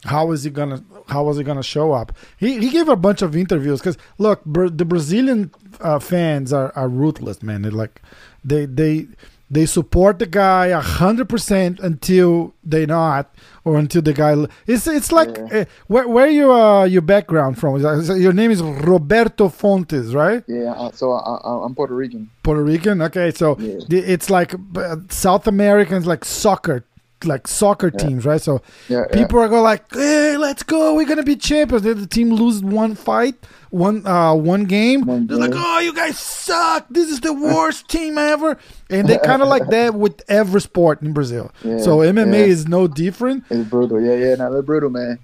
how 0.04 0.32
is 0.32 0.44
he 0.44 0.50
gonna, 0.50 0.82
how 1.08 1.24
was 1.24 1.38
he 1.38 1.44
gonna 1.44 1.62
show 1.62 1.92
up. 1.92 2.12
He, 2.38 2.58
he 2.58 2.70
gave 2.70 2.88
a 2.88 2.96
bunch 2.96 3.22
of 3.22 3.36
interviews 3.36 3.80
because 3.80 3.98
look, 4.16 4.44
Bra- 4.44 4.70
the 4.70 4.84
Brazilian 4.84 5.52
uh, 5.80 5.98
fans 5.98 6.52
are, 6.52 6.72
are 6.76 6.88
ruthless, 6.88 7.42
man. 7.42 7.62
They're 7.62 7.70
like, 7.70 8.02
they, 8.44 8.66
they, 8.66 9.06
they 9.50 9.64
support 9.66 10.18
the 10.18 10.26
guy 10.26 10.66
a 10.66 10.80
hundred 10.80 11.28
percent 11.28 11.80
until 11.80 12.54
they 12.62 12.84
not, 12.86 13.34
or 13.64 13.78
until 13.78 14.02
the 14.02 14.12
guy. 14.12 14.36
It's 14.66 14.86
it's 14.86 15.10
like 15.12 15.36
Yeah. 15.36 15.60
uh, 15.60 15.64
where 15.86 16.06
where 16.08 16.28
you 16.28 16.52
uh 16.52 16.84
your 16.84 17.02
background 17.02 17.58
from? 17.58 17.80
Your 17.80 18.32
name 18.32 18.50
is 18.50 18.62
Roberto 18.62 19.48
Fontes, 19.48 20.12
right? 20.14 20.42
Yeah, 20.46 20.72
uh, 20.72 20.90
so 20.92 21.12
I, 21.12 21.36
I, 21.44 21.64
I'm 21.64 21.74
Puerto 21.74 21.94
Rican. 21.94 22.30
Puerto 22.42 22.62
Rican. 22.62 23.00
Okay, 23.02 23.30
so 23.32 23.56
Yeah. 23.58 23.78
it's 23.90 24.28
like 24.30 24.54
uh, 24.76 24.96
South 25.08 25.46
Americans, 25.46 26.06
like 26.06 26.24
soccer, 26.24 26.84
like 27.24 27.46
soccer 27.48 27.90
teams, 27.90 28.24
right? 28.24 28.40
So 28.40 28.62
Yeah, 28.88 29.04
yeah. 29.10 29.16
people 29.16 29.38
are 29.40 29.48
going 29.48 29.62
like, 29.62 29.84
"Hey, 29.92 30.36
let's 30.36 30.62
go! 30.62 30.94
We're 30.94 31.06
gonna 31.06 31.22
be 31.22 31.36
champions." 31.36 31.84
Then 31.84 32.00
the 32.00 32.06
team 32.06 32.30
loses 32.32 32.62
one 32.62 32.94
fight, 32.94 33.34
one 33.70 34.06
uh 34.06 34.34
one 34.34 34.64
game. 34.64 35.02
One 35.06 35.26
They're 35.26 35.38
like, 35.38 35.52
"Oh, 35.54 35.78
you 35.80 35.92
guys 35.92 36.18
suck! 36.18 36.86
This 36.90 37.10
is 37.10 37.20
the 37.20 37.32
worst 37.54 37.88
team 37.88 38.18
ever." 38.18 38.58
And 38.90 39.08
they 39.08 39.18
kind 39.18 39.42
of 39.42 39.48
like 39.48 39.66
that 39.70 39.94
with 39.94 40.22
every 40.28 40.60
sport 40.60 41.02
in 41.02 41.12
Brazil. 41.12 41.50
Yeah, 41.64 41.78
so 41.78 41.98
MMA 41.98 42.38
yeah. 42.38 42.44
is 42.44 42.68
no 42.68 42.86
different. 42.88 43.44
It's 43.50 43.68
brutal. 43.68 44.00
Yeah, 44.00 44.14
yeah. 44.14 44.34
No, 44.36 44.52
they're 44.52 44.62
brutal, 44.62 44.90
man. 44.90 45.18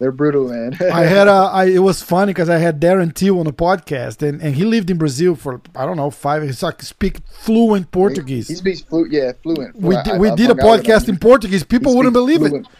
They're 0.00 0.10
brutal, 0.12 0.48
man. 0.48 0.76
I 0.92 1.02
had 1.02 1.28
a, 1.28 1.30
I, 1.30 1.66
it 1.66 1.78
was 1.80 2.02
funny 2.02 2.32
because 2.32 2.48
I 2.48 2.56
had 2.56 2.80
Darren 2.80 3.14
Till 3.14 3.38
on 3.38 3.44
the 3.44 3.52
podcast, 3.52 4.26
and, 4.26 4.40
and 4.40 4.54
he 4.54 4.64
lived 4.64 4.90
in 4.90 4.96
Brazil 4.96 5.36
for 5.36 5.60
I 5.76 5.84
don't 5.84 5.98
know 5.98 6.10
five. 6.10 6.42
He 6.42 6.50
like 6.62 6.80
speak 6.82 7.18
fluent 7.30 7.90
Portuguese. 7.92 8.48
He 8.48 8.54
speaks 8.54 8.80
fluent. 8.80 9.12
Yeah, 9.12 9.32
fluent. 9.42 9.76
we 9.76 9.94
I- 9.94 10.02
did, 10.02 10.18
we 10.18 10.30
I 10.30 10.34
did 10.34 10.50
a 10.50 10.54
hung 10.54 10.60
out 10.60 10.78
with 10.78 10.86
podcast 10.86 11.08
in 11.10 11.18
Portuguese. 11.18 11.62
People 11.64 11.94
wouldn't 11.96 12.14
believe 12.14 12.38
fluent. 12.38 12.66
it. 12.66 12.72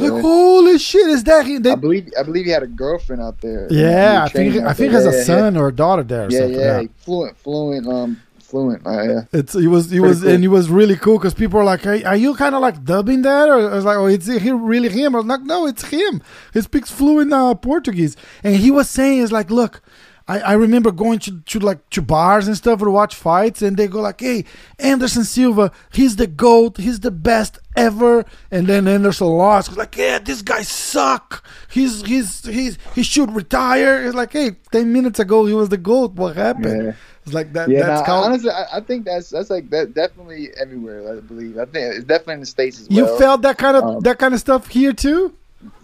Like, 0.00 0.12
Yeah. 0.12 0.20
holy 0.20 0.78
shit, 0.78 1.08
is 1.08 1.24
that 1.24 1.44
he? 1.44 1.58
They, 1.58 1.72
I 1.72 1.74
believe 1.74 2.12
I 2.16 2.22
believe 2.22 2.44
he 2.44 2.52
had 2.52 2.62
a 2.62 2.68
girlfriend 2.68 3.20
out 3.20 3.40
there. 3.40 3.66
yeah, 3.70 4.22
I 4.22 4.28
think 4.28 4.54
I 4.64 4.72
think 4.72 4.92
there. 4.92 5.02
has 5.02 5.06
a 5.06 5.10
Yeah, 5.10 5.16
yeah. 5.16 5.24
son 5.24 5.56
or 5.56 5.66
a 5.68 5.72
daughter 5.72 6.04
there. 6.04 6.30
Yeah, 6.30 6.46
yeah, 6.46 6.82
fluent, 6.98 7.36
fluent, 7.38 7.88
um, 7.88 8.22
fluent. 8.48 8.86
Uh, 8.86 9.02
yeah. 9.02 9.20
It's 9.32 9.54
it 9.54 9.66
was 9.68 9.92
it 9.92 10.00
was 10.00 10.22
cool. 10.22 10.30
and 10.30 10.44
it 10.44 10.48
was 10.48 10.70
really 10.70 10.96
cool 10.96 11.18
because 11.18 11.34
people 11.34 11.60
are 11.60 11.64
like, 11.64 11.82
hey, 11.82 12.02
are 12.04 12.16
you 12.16 12.34
kind 12.34 12.54
of 12.54 12.60
like 12.60 12.84
dubbing 12.84 13.22
that? 13.22 13.48
Or 13.48 13.70
I 13.70 13.74
was 13.74 13.84
like, 13.84 13.96
oh, 13.96 14.06
it's 14.06 14.26
he 14.26 14.50
really 14.50 14.88
him? 14.88 15.14
I 15.14 15.18
was 15.18 15.26
like, 15.26 15.42
no, 15.42 15.66
it's 15.66 15.84
him. 15.88 16.22
He 16.52 16.60
speaks 16.60 16.90
fluent 16.90 17.32
uh, 17.32 17.54
Portuguese, 17.54 18.16
and 18.42 18.56
he 18.56 18.70
was 18.70 18.88
saying, 18.88 19.18
is 19.20 19.32
like, 19.32 19.50
look. 19.50 19.82
I, 20.30 20.40
I 20.40 20.52
remember 20.52 20.92
going 20.92 21.20
to, 21.20 21.40
to 21.40 21.58
like 21.58 21.88
to 21.88 22.02
bars 22.02 22.46
and 22.46 22.54
stuff 22.54 22.80
to 22.80 22.90
watch 22.90 23.14
fights, 23.14 23.62
and 23.62 23.78
they 23.78 23.86
go 23.86 24.02
like, 24.02 24.20
"Hey, 24.20 24.44
Anderson 24.78 25.24
Silva, 25.24 25.72
he's 25.90 26.16
the 26.16 26.26
goat, 26.26 26.76
he's 26.76 27.00
the 27.00 27.10
best 27.10 27.58
ever." 27.74 28.26
And 28.50 28.66
then 28.66 28.86
Anderson 28.86 29.28
lost. 29.28 29.68
He's 29.68 29.78
like, 29.78 29.96
"Yeah, 29.96 30.18
this 30.18 30.42
guy 30.42 30.60
suck. 30.60 31.42
He's 31.70 32.02
he's 32.04 32.44
he's 32.44 32.76
he 32.94 33.02
should 33.02 33.34
retire." 33.34 34.04
It's 34.04 34.14
like, 34.14 34.34
"Hey, 34.34 34.50
ten 34.70 34.92
minutes 34.92 35.18
ago 35.18 35.46
he 35.46 35.54
was 35.54 35.70
the 35.70 35.78
goat. 35.78 36.12
What 36.12 36.36
happened?" 36.36 36.84
Yeah. 36.84 36.92
It's 37.28 37.34
like 37.34 37.52
that. 37.52 37.70
Yeah, 37.70 37.84
that's 37.84 38.08
nah, 38.08 38.14
how 38.16 38.22
honestly, 38.22 38.50
I, 38.50 38.78
I 38.78 38.80
think 38.80 39.04
that's 39.04 39.30
that's 39.30 39.50
like 39.50 39.70
that 39.70 39.94
definitely 39.94 40.50
everywhere. 40.60 41.16
I 41.16 41.20
believe. 41.20 41.58
I 41.58 41.64
think 41.66 41.94
it's 41.94 42.04
definitely 42.04 42.34
in 42.34 42.40
the 42.40 42.46
states 42.46 42.80
as 42.80 42.88
well. 42.88 42.98
You 42.98 43.18
felt 43.18 43.42
that 43.42 43.58
kind 43.58 43.76
of 43.76 43.84
Um, 43.84 44.00
that 44.00 44.18
kind 44.18 44.34
of 44.34 44.40
stuff 44.40 44.68
here 44.68 44.92
too. 44.92 45.34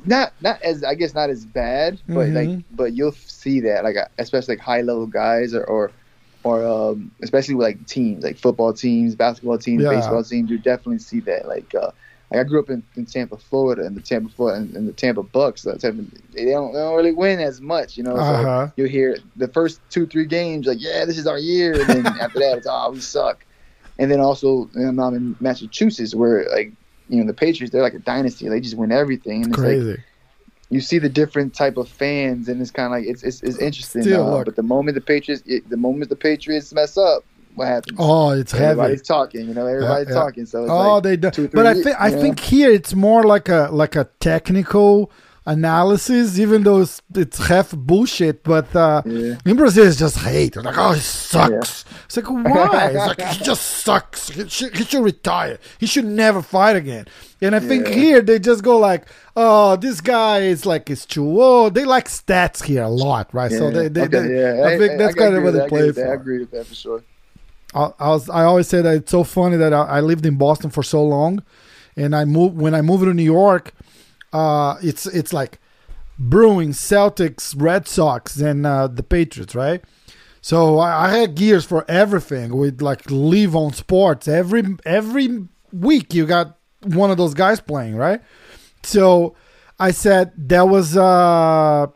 not 0.06 0.32
not 0.40 0.60
as 0.62 0.84
I 0.84 0.94
guess 0.94 1.14
not 1.14 1.30
as 1.30 1.44
bad, 1.44 2.00
but 2.08 2.28
Mhm. 2.28 2.34
like 2.34 2.64
but 2.70 2.92
you'll 2.94 3.12
see 3.12 3.60
that 3.60 3.84
like 3.84 3.96
uh, 3.96 4.06
especially 4.18 4.56
like 4.56 4.64
high 4.64 4.82
level 4.82 5.06
guys 5.06 5.54
or 5.54 5.64
or 5.64 5.90
or 6.42 6.64
um, 6.66 7.10
especially 7.22 7.54
with 7.54 7.66
like 7.66 7.86
teams 7.86 8.22
like 8.22 8.36
football 8.36 8.72
teams, 8.72 9.14
basketball 9.14 9.58
teams, 9.58 9.82
Yeah. 9.82 9.90
baseball 9.90 10.22
teams. 10.22 10.50
You 10.50 10.58
definitely 10.58 10.98
see 10.98 11.20
that. 11.20 11.48
Like 11.48 11.74
uh, 11.74 11.90
like 12.34 12.46
I 12.46 12.48
grew 12.48 12.60
up 12.60 12.70
in, 12.70 12.82
in 12.96 13.06
Tampa, 13.06 13.36
Florida, 13.36 13.84
and 13.84 13.96
the 13.96 14.00
Tampa 14.00 14.28
Florida 14.28 14.60
and, 14.60 14.74
and 14.76 14.88
the 14.88 14.92
Tampa 14.92 15.22
Bucs. 15.22 15.60
So 15.60 15.74
Tampa, 15.76 16.02
they 16.32 16.46
don't 16.46 16.72
they 16.72 16.78
don't 16.80 16.96
really 16.96 17.12
win 17.12 17.40
as 17.40 17.60
much, 17.60 17.96
you 17.96 18.02
know. 18.02 18.16
Uh-huh. 18.16 18.66
So 18.68 18.72
you 18.76 18.84
hear 18.84 19.18
the 19.36 19.48
first 19.48 19.80
two 19.90 20.06
three 20.06 20.26
games 20.26 20.66
like 20.66 20.78
yeah 20.80 21.04
this 21.04 21.18
is 21.18 21.26
our 21.26 21.38
year, 21.38 21.80
and 21.80 21.88
then 21.88 22.06
after 22.20 22.40
that 22.40 22.58
it's 22.58 22.66
oh 22.68 22.90
we 22.90 23.00
suck. 23.00 23.44
And 23.98 24.10
then 24.10 24.20
also 24.20 24.68
I'm 24.74 24.98
in 24.98 25.36
Massachusetts 25.40 26.14
where 26.14 26.48
like 26.50 26.72
you 27.08 27.18
know 27.18 27.26
the 27.26 27.34
Patriots 27.34 27.72
they're 27.72 27.82
like 27.82 27.94
a 27.94 28.00
dynasty. 28.00 28.48
They 28.48 28.60
just 28.60 28.76
win 28.76 28.90
everything. 28.90 29.44
And 29.44 29.52
it's 29.52 29.58
like 29.58 29.76
Crazy. 29.76 30.02
you 30.70 30.80
see 30.80 30.98
the 30.98 31.08
different 31.08 31.54
type 31.54 31.76
of 31.76 31.88
fans, 31.88 32.48
and 32.48 32.60
it's 32.60 32.72
kind 32.72 32.86
of 32.86 32.92
like 32.92 33.06
it's 33.06 33.22
it's, 33.22 33.42
it's 33.42 33.58
interesting. 33.58 34.02
Still, 34.02 34.34
uh, 34.34 34.44
but 34.44 34.56
the 34.56 34.62
moment 34.62 34.96
the 34.96 35.00
Patriots, 35.00 35.42
it, 35.46 35.68
the 35.68 35.76
moment 35.76 36.08
the 36.08 36.16
Patriots 36.16 36.72
mess 36.72 36.98
up, 36.98 37.24
what 37.54 37.68
happens? 37.68 37.96
oh, 38.00 38.30
it's 38.30 38.52
heavy. 38.52 38.64
everybody's 38.64 39.02
talking. 39.02 39.46
You 39.48 39.54
know, 39.54 39.66
everybody's 39.66 40.08
yeah. 40.08 40.14
talking. 40.14 40.46
So 40.46 40.62
it's 40.64 40.70
Oh, 40.70 40.94
like, 40.94 41.02
they 41.04 41.16
do. 41.16 41.30
two, 41.30 41.48
But 41.48 41.66
I 41.66 41.74
think 41.74 41.96
I 42.00 42.08
years, 42.08 42.20
think 42.20 42.40
here 42.40 42.70
it's 42.70 42.94
more 42.94 43.22
like 43.24 43.48
a 43.48 43.68
like 43.72 43.96
a 43.96 44.04
technical 44.20 45.10
analysis, 45.46 46.38
even 46.38 46.62
though 46.62 46.80
it's, 46.80 47.02
it's 47.14 47.38
half 47.46 47.70
bullshit. 47.72 48.42
But 48.42 48.74
uh, 48.74 49.02
Yeah. 49.04 49.36
in 49.44 49.56
Brazil, 49.56 49.86
it's 49.86 49.98
just 49.98 50.18
hate. 50.18 50.56
It's 50.56 50.64
like, 50.64 50.76
oh, 50.78 50.92
he 50.92 51.00
sucks. 51.00 51.84
It's 52.06 52.16
like, 52.16 52.30
why? 52.30 52.90
It's 52.94 53.06
like 53.18 53.20
he 53.32 53.44
just 53.50 53.62
sucks. 53.62 54.28
He 54.30 54.48
should, 54.48 54.76
he 54.76 54.84
should 54.84 55.04
retire. 55.04 55.58
He 55.78 55.86
should 55.86 56.06
never 56.06 56.42
fight 56.42 56.76
again. 56.76 57.06
And 57.40 57.54
I 57.54 57.60
think 57.60 57.86
here 57.88 58.22
they 58.22 58.38
just 58.38 58.62
go 58.64 58.78
like, 58.78 59.06
oh, 59.36 59.76
this 59.76 60.00
guy 60.00 60.40
is 60.40 60.64
like 60.64 60.88
it's 60.88 61.04
too 61.04 61.42
old. 61.42 61.74
They 61.74 61.84
like 61.84 62.08
stats 62.08 62.62
here 62.64 62.82
a 62.82 62.88
lot, 62.88 63.32
right? 63.34 63.50
So 63.52 63.70
they, 63.70 63.88
they, 63.88 64.02
okay, 64.02 64.20
they- 64.28 64.40
yeah. 64.58 64.66
I 64.66 64.78
think 64.78 64.98
that's 64.98 65.12
agree 65.12 65.24
kind 65.24 65.36
of 65.36 65.44
what 65.44 65.52
they. 65.52 65.64
I 65.64 65.68
play 65.68 65.90
that. 65.90 66.08
I 66.10 66.14
agree 66.14 66.38
with 66.38 66.50
that 66.52 66.66
for 66.66 66.74
sure. 66.74 67.02
I, 67.74 67.90
I 67.98 68.08
was 68.08 68.30
I 68.30 68.44
always 68.44 68.68
say 68.68 68.82
that 68.82 68.94
it's 68.94 69.10
so 69.10 69.24
funny 69.24 69.56
that 69.56 69.72
I, 69.72 69.82
I 69.84 70.00
lived 70.00 70.24
in 70.26 70.36
Boston 70.36 70.70
for 70.70 70.82
so 70.82 71.04
long, 71.04 71.42
and 71.96 72.14
I 72.14 72.24
moved 72.24 72.56
when 72.56 72.74
I 72.74 72.82
moved 72.82 73.04
to 73.04 73.14
New 73.14 73.22
York. 73.22 73.72
Uh, 74.32 74.76
it's 74.82 75.06
it's 75.06 75.32
like 75.32 75.58
Bruins 76.18 76.78
Celtics, 76.78 77.54
Red 77.60 77.88
Sox, 77.88 78.36
and 78.36 78.66
uh, 78.66 78.86
the 78.88 79.02
Patriots, 79.02 79.54
right? 79.54 79.82
So 80.40 80.78
I, 80.78 81.06
I 81.06 81.16
had 81.16 81.34
gears 81.34 81.64
for 81.64 81.84
everything. 81.88 82.56
With 82.56 82.80
like 82.82 83.10
live 83.10 83.56
on 83.56 83.72
sports 83.72 84.28
every 84.28 84.62
every 84.84 85.48
week, 85.72 86.14
you 86.14 86.26
got 86.26 86.58
one 86.82 87.10
of 87.10 87.16
those 87.16 87.34
guys 87.34 87.60
playing, 87.60 87.96
right? 87.96 88.20
So 88.82 89.34
I 89.78 89.90
said 89.90 90.32
that 90.48 90.68
was 90.68 90.96
uh 90.96 91.86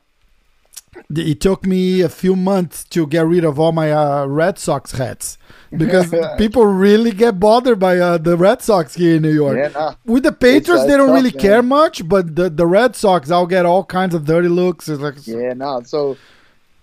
it 1.10 1.40
took 1.40 1.66
me 1.66 2.00
a 2.00 2.08
few 2.08 2.36
months 2.36 2.84
to 2.84 3.06
get 3.06 3.26
rid 3.26 3.44
of 3.44 3.58
all 3.58 3.72
my 3.72 3.92
uh, 3.92 4.26
Red 4.26 4.58
Sox 4.58 4.92
hats 4.92 5.38
because 5.70 6.14
people 6.38 6.64
really 6.66 7.12
get 7.12 7.38
bothered 7.40 7.78
by 7.78 7.98
uh, 7.98 8.18
the 8.18 8.36
Red 8.36 8.62
Sox 8.62 8.94
here 8.94 9.16
in 9.16 9.22
New 9.22 9.32
York. 9.32 9.58
Yeah, 9.58 9.68
nah. 9.68 9.94
With 10.04 10.24
the 10.24 10.32
Patriots, 10.32 10.82
uh, 10.82 10.86
they 10.86 10.96
don't 10.96 11.08
tough, 11.08 11.16
really 11.16 11.32
man. 11.32 11.40
care 11.40 11.62
much, 11.62 12.06
but 12.08 12.34
the, 12.34 12.50
the 12.50 12.66
Red 12.66 12.96
Sox, 12.96 13.30
I'll 13.30 13.46
get 13.46 13.66
all 13.66 13.84
kinds 13.84 14.14
of 14.14 14.24
dirty 14.24 14.48
looks. 14.48 14.88
It's 14.88 15.00
like, 15.00 15.26
Yeah, 15.26 15.54
no. 15.54 15.82
So 15.82 16.16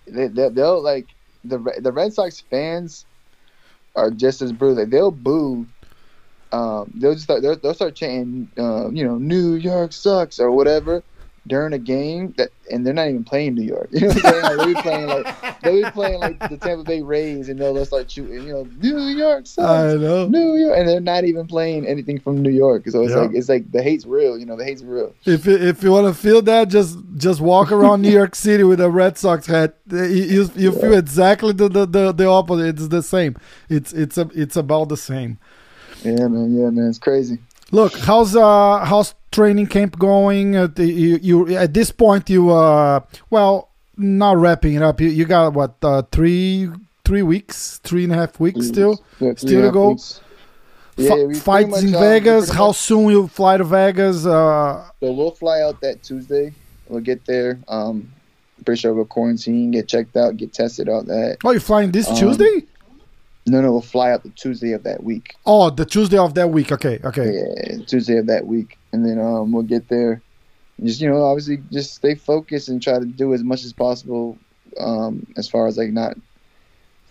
they, 0.08 0.28
they, 0.28 0.50
they'll 0.50 0.82
like 0.82 1.08
the 1.44 1.58
the 1.80 1.92
Red 1.92 2.14
Sox 2.14 2.40
fans 2.40 3.06
are 3.96 4.12
just 4.12 4.42
as 4.42 4.52
brutal. 4.52 4.84
Like, 4.84 4.90
they'll 4.90 5.12
boo. 5.12 5.66
Um, 6.52 6.92
they'll 6.96 7.14
just 7.14 7.26
start, 7.26 7.42
they'll, 7.42 7.58
they'll 7.58 7.74
start 7.74 7.96
chanting, 7.96 8.50
uh, 8.58 8.90
you 8.90 9.04
know, 9.04 9.18
New 9.18 9.56
York 9.56 9.92
sucks 9.92 10.40
or 10.40 10.52
whatever 10.52 11.04
during 11.48 11.74
a 11.74 11.78
game 11.80 12.34
that, 12.38 12.50
and 12.72 12.84
they're 12.86 12.94
not 12.94 13.08
even 13.08 13.24
playing 13.24 13.54
New 13.54 13.62
York. 13.64 13.90
You 13.94 14.08
know 14.08 14.14
what 14.16 14.26
I'm 14.26 14.26
saying? 14.26 14.56
Like, 14.56 14.62
they'll 14.62 14.66
be 14.74 14.82
playing 14.82 15.08
like 15.08 15.62
they'll 15.62 15.84
be 15.84 15.92
playing 15.92 16.20
like 16.20 16.40
the 16.50 16.58
Tampa 16.58 16.84
Bay 16.84 17.02
Rays, 17.02 17.50
and 17.50 17.60
they'll, 17.60 17.86
start 17.86 18.10
shooting, 18.10 18.44
you 18.48 18.54
know, 18.54 18.68
New 18.82 18.98
York 19.16 19.46
sucks. 19.46 19.68
I 19.68 19.96
know. 19.98 20.28
New 20.28 20.56
York, 20.56 20.78
and 20.78 20.88
they're 20.90 21.00
not 21.00 21.24
even 21.26 21.46
playing 21.46 21.86
anything 21.86 22.20
from 22.20 22.42
New 22.42 22.50
York. 22.50 22.88
So 22.90 23.04
it's 23.04 23.12
Yeah. 23.12 23.18
like 23.22 23.32
it's 23.34 23.50
like 23.50 23.72
the 23.72 23.84
hate's 23.84 24.06
real. 24.06 24.38
You 24.40 24.46
know, 24.48 24.56
the 24.58 24.66
hate's 24.66 24.82
real. 24.82 25.14
If 25.26 25.46
you- 25.46 25.58
if 25.58 25.84
you 25.84 25.92
want 25.92 26.08
to 26.08 26.20
feel 26.20 26.42
that, 26.44 26.70
just 26.70 26.98
just 27.18 27.42
walk 27.42 27.72
around 27.72 28.02
New 28.02 28.12
York 28.12 28.34
City 28.36 28.64
with 28.64 28.80
a 28.82 28.90
Red 28.90 29.18
Sox 29.18 29.46
hat. 29.46 29.76
You 29.92 30.04
you, 30.06 30.52
you 30.56 30.72
feel 30.72 30.94
exactly 30.94 31.54
the, 31.54 31.70
the, 31.70 31.86
the, 31.86 32.12
the 32.12 32.26
opposite. 32.26 32.68
It's 32.76 32.88
the 32.88 33.04
same. 33.04 33.36
It's 33.70 33.94
it's 33.94 34.18
a, 34.18 34.28
it's 34.34 34.56
about 34.56 34.90
the 34.90 34.98
same. 34.98 35.38
Yeah, 36.04 36.28
man. 36.28 36.56
Yeah, 36.58 36.70
man. 36.72 36.88
It's 36.90 37.00
crazy. 37.00 37.38
Look, 37.72 37.98
how's 37.98 38.36
uh 38.36 38.86
how's 38.86 39.16
training 39.32 39.68
camp 39.68 39.98
going? 39.98 40.56
Uh, 40.56 40.68
the, 40.68 40.86
you, 40.86 41.18
you 41.22 41.58
at 41.58 41.74
this 41.74 41.92
point 41.92 42.30
you 42.30 42.52
uh 42.52 43.00
well 43.30 43.70
not 43.98 44.38
wrapping 44.38 44.76
it 44.76 44.82
up. 44.82 45.02
You 45.02 45.10
you 45.10 45.26
got 45.26 45.54
what 45.54 45.76
uh, 45.82 46.04
three 46.12 46.70
three 47.06 47.24
weeks, 47.24 47.80
three 47.84 48.04
and 48.04 48.14
a 48.14 48.16
half 48.16 48.40
weeks 48.40 48.68
still. 48.68 49.04
Yeah, 49.20 49.34
still 49.36 49.62
to 49.64 49.72
go? 49.72 49.90
weeks. 49.92 50.22
Fi- 50.98 51.04
Yeah, 51.04 51.34
fights 51.40 51.82
in 51.84 51.94
um, 51.94 52.02
Vegas. 52.02 52.50
How 52.50 52.68
much- 52.68 52.78
soon 52.78 53.10
you 53.10 53.28
fly 53.28 53.58
to 53.58 53.64
Vegas? 53.64 54.26
Uh, 54.26 54.88
So 55.02 55.12
we'll 55.12 55.32
fly 55.32 55.62
out 55.62 55.82
that 55.82 56.04
Tuesday. 56.04 56.54
We'll 56.88 57.02
get 57.02 57.26
there. 57.26 57.60
Um, 57.68 58.12
pretty 58.64 58.80
sure 58.80 58.94
we'll 58.94 59.06
quarantine, 59.06 59.72
get 59.72 59.88
checked 59.88 60.16
out, 60.16 60.38
get 60.38 60.54
tested 60.54 60.88
all 60.88 61.04
That 61.04 61.38
oh, 61.44 61.52
you're 61.52 61.60
flying 61.60 61.92
this 61.92 62.08
Um, 62.08 62.16
Tuesday? 62.16 62.64
No, 63.48 63.62
no, 63.62 63.72
we'll 63.72 63.82
fly 63.82 64.12
out 64.12 64.24
the 64.24 64.30
Tuesday 64.30 64.72
of 64.72 64.84
that 64.84 65.04
week. 65.04 65.36
Oh, 65.46 65.70
the 65.70 65.86
Tuesday 65.86 66.18
of 66.18 66.34
that 66.34 66.50
week. 66.50 66.72
Okay, 66.72 67.00
okay. 67.04 67.32
Yeah, 67.34 67.78
Tuesday 67.86 68.18
of 68.18 68.28
that 68.28 68.48
week, 68.48 68.78
and 68.92 69.06
then 69.06 69.20
um, 69.20 69.52
we'll 69.52 69.64
get 69.64 69.88
there. 69.88 70.22
just 70.84 71.00
you 71.00 71.10
know, 71.10 71.24
obviously, 71.24 71.58
just 71.72 71.94
stay 71.96 72.16
focused 72.16 72.70
and 72.70 72.82
try 72.82 73.00
to 73.00 73.06
do 73.06 73.34
as 73.34 73.44
much 73.44 73.64
as 73.64 73.74
possible. 73.74 74.38
Um, 74.80 75.26
as 75.38 75.48
far 75.48 75.68
as 75.68 75.78
like 75.78 75.92
not 75.92 76.18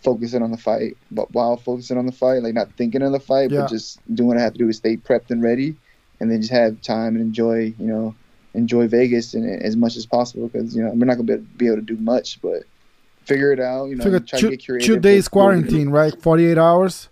focusing 0.03 0.43
on 0.43 0.51
the 0.51 0.57
fight, 0.59 0.97
but 1.11 1.33
while 1.33 1.57
focusing 1.57 1.97
on 1.97 2.05
the 2.07 2.13
fight, 2.13 2.43
like 2.43 2.53
not 2.53 2.71
thinking 2.77 3.01
of 3.01 3.13
the 3.13 3.21
fight, 3.21 3.51
Yeah. 3.51 3.61
but 3.61 3.71
just 3.71 4.01
doing 4.15 4.29
what 4.29 4.37
I 4.37 4.43
have 4.43 4.53
to 4.53 4.59
do 4.59 4.69
is 4.69 4.77
stay 4.77 4.97
prepped 4.99 5.31
and 5.31 5.43
ready, 5.43 5.77
and 6.21 6.31
then 6.31 6.41
just 6.41 6.53
have 6.53 6.81
time 6.83 7.15
and 7.17 7.21
enjoy, 7.23 7.73
you 7.79 7.87
know, 7.87 8.15
enjoy 8.55 8.87
Vegas 8.87 9.35
and 9.35 9.63
as 9.63 9.77
much 9.77 9.97
as 9.97 10.05
possible 10.07 10.49
because 10.49 10.77
you 10.77 10.83
know 10.83 10.91
we're 10.91 11.07
not 11.07 11.17
gonna 11.17 11.39
be, 11.39 11.45
be 11.57 11.67
able 11.67 11.77
to 11.77 11.83
do 11.83 11.97
much, 11.97 12.41
but 12.43 12.65
figure 13.25 13.53
it 13.53 13.61
out. 13.61 13.87
You 13.87 13.97
know, 13.97 14.05
Figure 14.05 14.21
try 14.21 14.39
two, 14.39 14.51
to 14.51 14.57
get 14.57 14.67
creative. 14.67 14.87
two 14.87 15.01
days 15.01 15.29
quarantine, 15.29 15.91
right? 15.91 16.21
Forty 16.21 16.47
eight 16.47 16.59
hours. 16.59 17.09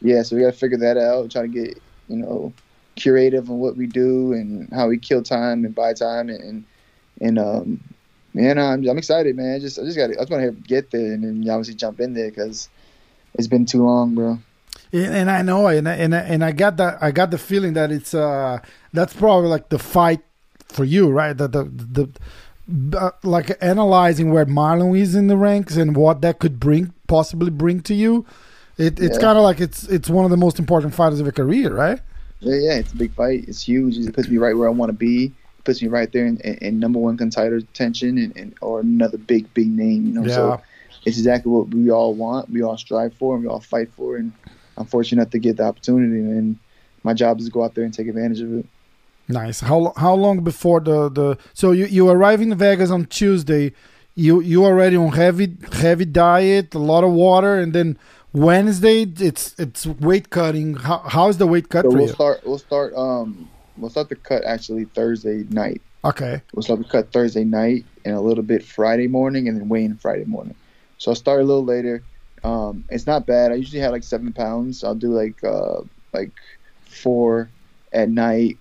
Yeah, 0.00 0.22
so 0.22 0.36
we 0.36 0.42
gotta 0.42 0.56
figure 0.56 0.78
that 0.78 0.96
out. 0.96 1.30
Try 1.30 1.42
to 1.42 1.48
get 1.48 1.80
you 2.08 2.16
know 2.16 2.52
curative 2.94 3.50
on 3.50 3.58
what 3.58 3.76
we 3.76 3.86
do 3.86 4.32
and 4.32 4.72
how 4.72 4.88
we 4.88 4.96
kill 4.98 5.22
time 5.22 5.64
and 5.64 5.74
buy 5.74 5.92
time 5.92 6.28
and 6.28 6.64
and 7.20 7.38
um 7.38 7.80
man, 8.34 8.58
I'm 8.58 8.86
I'm 8.88 8.98
excited, 8.98 9.36
man. 9.36 9.60
Just 9.60 9.78
I 9.78 9.82
just 9.82 9.96
got 9.96 10.08
to 10.08 10.14
I 10.14 10.22
just 10.22 10.30
want 10.30 10.44
to 10.44 10.52
get 10.68 10.90
there 10.90 11.12
and 11.12 11.24
then 11.24 11.50
obviously 11.50 11.74
jump 11.74 12.00
in 12.00 12.14
there 12.14 12.30
because 12.30 12.68
it's 13.34 13.48
been 13.48 13.66
too 13.66 13.84
long, 13.84 14.14
bro. 14.14 14.38
And 14.92 15.14
and 15.14 15.30
I 15.30 15.42
know, 15.42 15.66
and 15.66 15.88
I, 15.88 15.94
and 15.94 16.14
I, 16.14 16.18
and 16.20 16.44
I 16.44 16.52
got 16.52 16.76
that. 16.76 17.02
I 17.02 17.10
got 17.10 17.30
the 17.30 17.38
feeling 17.38 17.72
that 17.74 17.90
it's 17.90 18.14
uh 18.14 18.60
that's 18.92 19.14
probably 19.14 19.48
like 19.48 19.70
the 19.70 19.78
fight 19.78 20.20
for 20.68 20.84
you, 20.84 21.10
right? 21.10 21.36
The 21.36 21.48
the 21.48 21.64
the 21.64 22.10
uh, 22.94 23.10
like 23.22 23.56
analyzing 23.62 24.32
where 24.32 24.46
Marlon 24.46 24.98
is 24.98 25.14
in 25.14 25.26
the 25.28 25.36
ranks 25.36 25.76
and 25.76 25.96
what 25.96 26.20
that 26.22 26.38
could 26.38 26.58
bring, 26.58 26.92
possibly 27.06 27.50
bring 27.50 27.80
to 27.82 27.94
you. 27.94 28.24
It 28.78 28.98
it's 29.00 29.16
Yeah. 29.16 29.20
kind 29.22 29.38
of 29.38 29.44
like 29.44 29.60
it's 29.60 29.84
it's 29.84 30.10
one 30.10 30.24
of 30.24 30.30
the 30.30 30.36
most 30.36 30.58
important 30.58 30.94
fighters 30.94 31.20
of 31.20 31.26
your 31.26 31.32
career, 31.32 31.74
right? 31.74 32.00
Yeah, 32.40 32.56
yeah, 32.56 32.74
it's 32.74 32.92
a 32.92 32.96
big 32.96 33.12
fight. 33.14 33.44
It's 33.48 33.62
huge. 33.62 33.96
It 33.96 34.12
puts 34.14 34.28
me 34.28 34.36
right 34.36 34.56
where 34.56 34.68
I 34.68 34.72
want 34.72 34.90
to 34.90 34.96
be. 34.96 35.26
It 35.58 35.64
puts 35.64 35.80
me 35.80 35.88
right 35.88 36.10
there 36.12 36.26
in, 36.26 36.38
in, 36.40 36.54
in 36.58 36.78
number 36.78 36.98
one 36.98 37.16
contender 37.16 37.60
tension 37.72 38.18
and, 38.18 38.36
and 38.36 38.54
or 38.60 38.80
another 38.80 39.16
big 39.18 39.52
big 39.54 39.68
name. 39.68 40.06
You 40.06 40.12
know, 40.12 40.24
Yeah. 40.26 40.34
so 40.34 40.60
it's 41.06 41.16
exactly 41.18 41.50
what 41.50 41.68
we 41.72 41.90
all 41.90 42.12
want. 42.14 42.50
We 42.50 42.62
all 42.62 42.76
strive 42.76 43.14
for 43.14 43.34
and 43.36 43.44
we 43.44 43.48
all 43.48 43.60
fight 43.60 43.90
for. 43.96 44.16
And 44.16 44.32
I'm 44.76 44.84
fortunate 44.86 45.22
enough 45.22 45.30
to 45.32 45.38
get 45.38 45.56
the 45.56 45.62
opportunity. 45.64 46.20
And 46.20 46.58
my 47.04 47.14
job 47.14 47.38
is 47.40 47.46
to 47.46 47.50
go 47.52 47.64
out 47.64 47.74
there 47.74 47.84
and 47.84 47.94
take 47.94 48.08
advantage 48.08 48.40
of 48.40 48.52
it. 48.58 48.66
Nice. 49.28 49.60
How 49.60 49.92
how 49.96 50.14
long 50.14 50.44
before 50.44 50.80
the 50.80 51.08
the 51.08 51.38
so 51.54 51.72
you 51.72 51.86
you 51.86 52.08
arrive 52.08 52.40
in 52.40 52.54
Vegas 52.56 52.90
on 52.90 53.06
Tuesday, 53.06 53.72
you 54.14 54.40
you 54.40 54.64
already 54.64 54.96
on 54.96 55.12
heavy 55.12 55.56
heavy 55.72 56.04
diet, 56.04 56.74
a 56.74 56.78
lot 56.78 57.02
of 57.02 57.12
water, 57.12 57.58
and 57.58 57.72
then 57.72 57.98
Wednesday 58.32 59.02
it's 59.02 59.54
it's 59.58 59.86
weight 59.86 60.30
cutting. 60.30 60.74
How 60.74 60.98
how 60.98 61.28
is 61.28 61.38
the 61.38 61.46
weight 61.46 61.68
cut 61.68 61.84
So 61.86 61.90
for 61.90 61.96
we'll 61.96 62.06
you? 62.06 62.12
start. 62.12 62.46
We'll 62.46 62.58
start. 62.58 62.94
Um, 62.94 63.50
we'll 63.76 63.90
start 63.90 64.08
the 64.08 64.16
cut 64.16 64.44
actually 64.44 64.84
Thursday 64.84 65.44
night. 65.50 65.82
Okay. 66.04 66.40
We'll 66.54 66.62
start 66.62 66.78
the 66.78 66.88
cut 66.88 67.12
Thursday 67.12 67.42
night 67.42 67.84
and 68.04 68.14
a 68.14 68.20
little 68.20 68.44
bit 68.44 68.62
Friday 68.64 69.08
morning, 69.08 69.48
and 69.48 69.58
then 69.58 69.68
weigh 69.68 69.84
in 69.84 69.96
Friday 69.96 70.24
morning. 70.24 70.54
So 70.98 71.10
I'll 71.10 71.16
start 71.16 71.40
a 71.40 71.44
little 71.44 71.64
later. 71.64 72.02
Um, 72.44 72.84
it's 72.90 73.06
not 73.08 73.26
bad. 73.26 73.50
I 73.50 73.56
usually 73.56 73.80
have 73.80 73.90
like 73.90 74.04
seven 74.04 74.32
pounds. 74.32 74.84
I'll 74.84 74.94
do 74.94 75.08
like 75.08 75.42
uh, 75.42 75.80
like 76.12 76.30
four 76.84 77.48
at 77.92 78.08
night, 78.08 78.58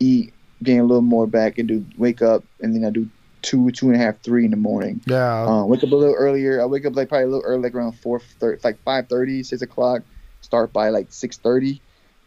eat, 0.00 0.32
gain 0.62 0.80
a 0.80 0.84
little 0.84 1.02
more 1.02 1.26
back, 1.26 1.58
and 1.58 1.68
do 1.68 1.84
wake 1.96 2.22
up, 2.22 2.44
and 2.60 2.74
then 2.74 2.84
I 2.84 2.90
do 2.90 3.08
two, 3.42 3.70
two 3.70 3.86
and 3.86 3.94
a 3.94 3.98
half, 3.98 4.20
three 4.22 4.44
in 4.44 4.50
the 4.50 4.56
morning. 4.56 5.00
Yeah. 5.06 5.44
Uh, 5.46 5.64
wake 5.64 5.84
up 5.84 5.92
a 5.92 5.96
little 5.96 6.14
earlier. 6.14 6.60
I 6.60 6.66
wake 6.66 6.84
up 6.86 6.96
like 6.96 7.08
probably 7.08 7.24
a 7.24 7.28
little 7.28 7.44
early, 7.44 7.62
like 7.62 7.74
around 7.74 7.92
four 7.92 8.18
thirty, 8.20 8.60
like 8.64 8.82
five 8.84 9.08
thirty, 9.08 9.42
six 9.42 9.62
o'clock. 9.62 10.02
Start 10.40 10.72
by 10.72 10.88
like 10.90 11.06
six 11.10 11.36
thirty, 11.36 11.80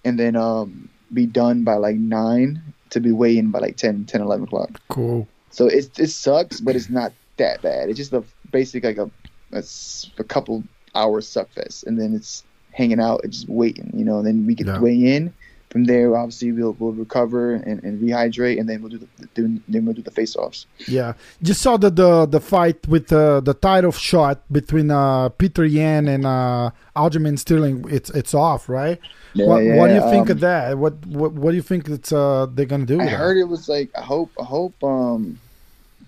and 0.05 0.19
then 0.19 0.35
um, 0.35 0.89
be 1.13 1.25
done 1.25 1.63
by 1.63 1.75
like 1.75 1.95
nine 1.95 2.61
to 2.91 2.99
be 2.99 3.11
weighing 3.11 3.51
by 3.51 3.59
like 3.59 3.77
10, 3.77 4.03
10, 4.03 4.19
11 4.19 4.43
o'clock. 4.47 4.81
cool. 4.89 5.25
So 5.49 5.67
it 5.67 5.97
it 5.97 6.07
sucks, 6.07 6.59
but 6.59 6.75
it's 6.75 6.89
not 6.89 7.13
that 7.37 7.61
bad. 7.61 7.87
It's 7.89 7.97
just 7.97 8.11
a 8.13 8.23
basic 8.51 8.83
like 8.83 8.97
a 8.97 9.09
a 9.53 10.23
couple 10.23 10.63
hours 10.95 11.27
suck 11.27 11.49
fest, 11.51 11.85
and 11.85 11.99
then 11.99 12.13
it's 12.13 12.43
hanging 12.73 12.99
out 12.99 13.21
and 13.23 13.31
just 13.33 13.47
waiting, 13.49 13.91
you 13.95 14.05
know. 14.05 14.17
And 14.17 14.27
then 14.27 14.45
we 14.45 14.55
get 14.55 14.67
Yeah. 14.67 14.79
weigh 14.79 15.15
in. 15.15 15.33
From 15.71 15.85
there, 15.85 16.15
obviously, 16.17 16.51
we'll 16.51 16.75
we'll 16.79 16.91
recover 16.91 17.53
and, 17.53 17.81
and 17.83 18.01
rehydrate, 18.01 18.59
and 18.59 18.67
then 18.67 18.81
we'll 18.81 18.89
do 18.89 18.97
the 18.97 19.25
do, 19.33 19.61
then 19.69 19.85
we'll 19.85 19.95
do 19.95 20.01
the 20.01 20.11
face 20.11 20.35
offs. 20.35 20.65
Yeah. 20.85 21.13
Just 21.41 21.61
saw 21.61 21.77
the 21.77 21.89
the, 21.89 22.25
the 22.25 22.41
fight 22.41 22.85
with 22.87 23.11
uh, 23.13 23.39
the 23.39 23.53
title 23.53 23.93
shot 23.93 24.41
between 24.51 24.91
uh, 24.91 25.29
Petr 25.29 25.69
Yan 25.71 26.09
and 26.09 26.25
uh, 26.25 26.71
Aljamain 26.95 27.39
Sterling. 27.39 27.85
It's 27.89 28.09
it's 28.09 28.33
off, 28.33 28.67
right? 28.67 28.99
what, 29.35 29.63
what 29.63 29.87
do 29.87 29.93
you 29.93 30.01
think 30.01 30.29
um, 30.29 30.31
of 30.31 30.39
that? 30.41 30.77
What 30.77 31.05
what 31.05 31.31
what 31.33 31.51
do 31.51 31.55
you 31.55 31.61
think 31.61 31.87
it's 31.87 32.11
uh 32.11 32.47
they're 32.53 32.65
gonna 32.65 32.85
do? 32.85 32.95
I 32.95 33.03
with 33.03 33.11
that? 33.11 33.17
heard 33.17 33.37
it 33.37 33.47
was 33.47 33.69
like 33.69 33.89
I 33.97 34.01
hope 34.01 34.31
I 34.39 34.43
hope 34.43 34.83
um 34.83 35.39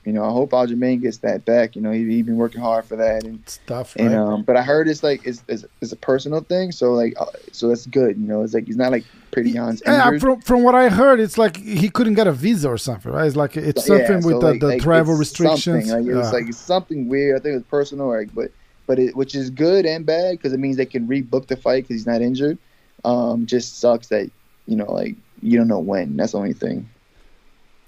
you 0.06 0.14
know 0.14 0.24
I 0.24 0.32
hope 0.32 0.52
Aljamain 0.52 1.02
gets 1.02 1.18
that 1.20 1.46
back. 1.46 1.76
You 1.76 1.82
know 1.82 1.92
he 1.92 2.06
he 2.06 2.22
been 2.22 2.38
working 2.38 2.62
hard 2.62 2.86
for 2.86 2.96
that 2.98 3.24
and 3.24 3.42
stuff, 3.48 3.96
right? 3.96 4.06
and 4.06 4.16
um 4.16 4.44
but 4.44 4.58
I 4.58 4.62
heard 4.62 4.88
it's 4.88 5.04
like 5.04 5.26
it's 5.26 5.44
it's, 5.48 5.66
it's 5.82 5.92
a 5.92 5.96
personal 5.98 6.42
thing. 6.42 6.72
So 6.72 6.94
like 6.94 7.14
uh, 7.20 7.26
so 7.52 7.70
that's 7.70 7.86
good. 7.86 8.18
You 8.18 8.28
know 8.28 8.42
it's 8.44 8.54
like 8.54 8.66
he's 8.68 8.78
not 8.78 8.92
like 8.92 9.06
Petr 9.32 9.52
Yan's 9.54 9.82
Yeah, 9.86 10.18
from 10.20 10.42
from 10.42 10.64
what 10.64 10.76
I 10.76 10.90
heard, 10.90 11.20
it's 11.20 11.38
like 11.38 11.58
he 11.58 11.90
couldn't 11.90 12.14
get 12.14 12.28
a 12.28 12.32
visa 12.32 12.70
or 12.70 12.78
something, 12.78 13.12
right? 13.12 13.26
It's 13.28 13.36
like 13.36 13.58
it's 13.58 13.88
Yeah, 13.88 13.98
something 13.98 14.22
so, 14.22 14.28
with 14.28 14.42
the, 14.42 14.52
like- 14.52 14.60
the 14.60 14.68
like, 14.70 14.82
travel 14.82 15.16
restrictions. 15.16 15.92
Like, 15.92 16.06
it 16.06 16.14
was 16.14 16.32
like 16.32 16.48
it's 16.48 16.60
something 16.60 17.08
weird. 17.10 17.40
I 17.40 17.42
think 17.42 17.54
it 17.54 17.58
was 17.58 17.64
personal, 17.64 18.08
like, 18.10 18.34
but 18.34 18.52
but 18.86 19.00
it, 19.00 19.16
which 19.16 19.34
is 19.34 19.50
good 19.50 19.86
and 19.86 20.06
bad 20.06 20.32
because 20.34 20.54
it 20.54 20.60
means 20.60 20.78
they 20.78 20.86
can 20.86 21.08
rebook 21.08 21.48
the 21.48 21.56
fight 21.56 21.84
because 21.84 21.96
he's 21.96 22.08
not 22.08 22.22
injured. 22.22 22.58
Um, 23.06 23.46
just 23.46 23.80
sucks 23.80 24.08
that 24.08 24.30
you 24.66 24.76
know 24.76 24.92
like 24.92 25.16
you 25.42 25.58
don't 25.58 25.68
know 25.68 25.80
when. 25.80 26.16
That's 26.18 26.34
the 26.34 26.38
only 26.38 26.54
thing. 26.54 26.90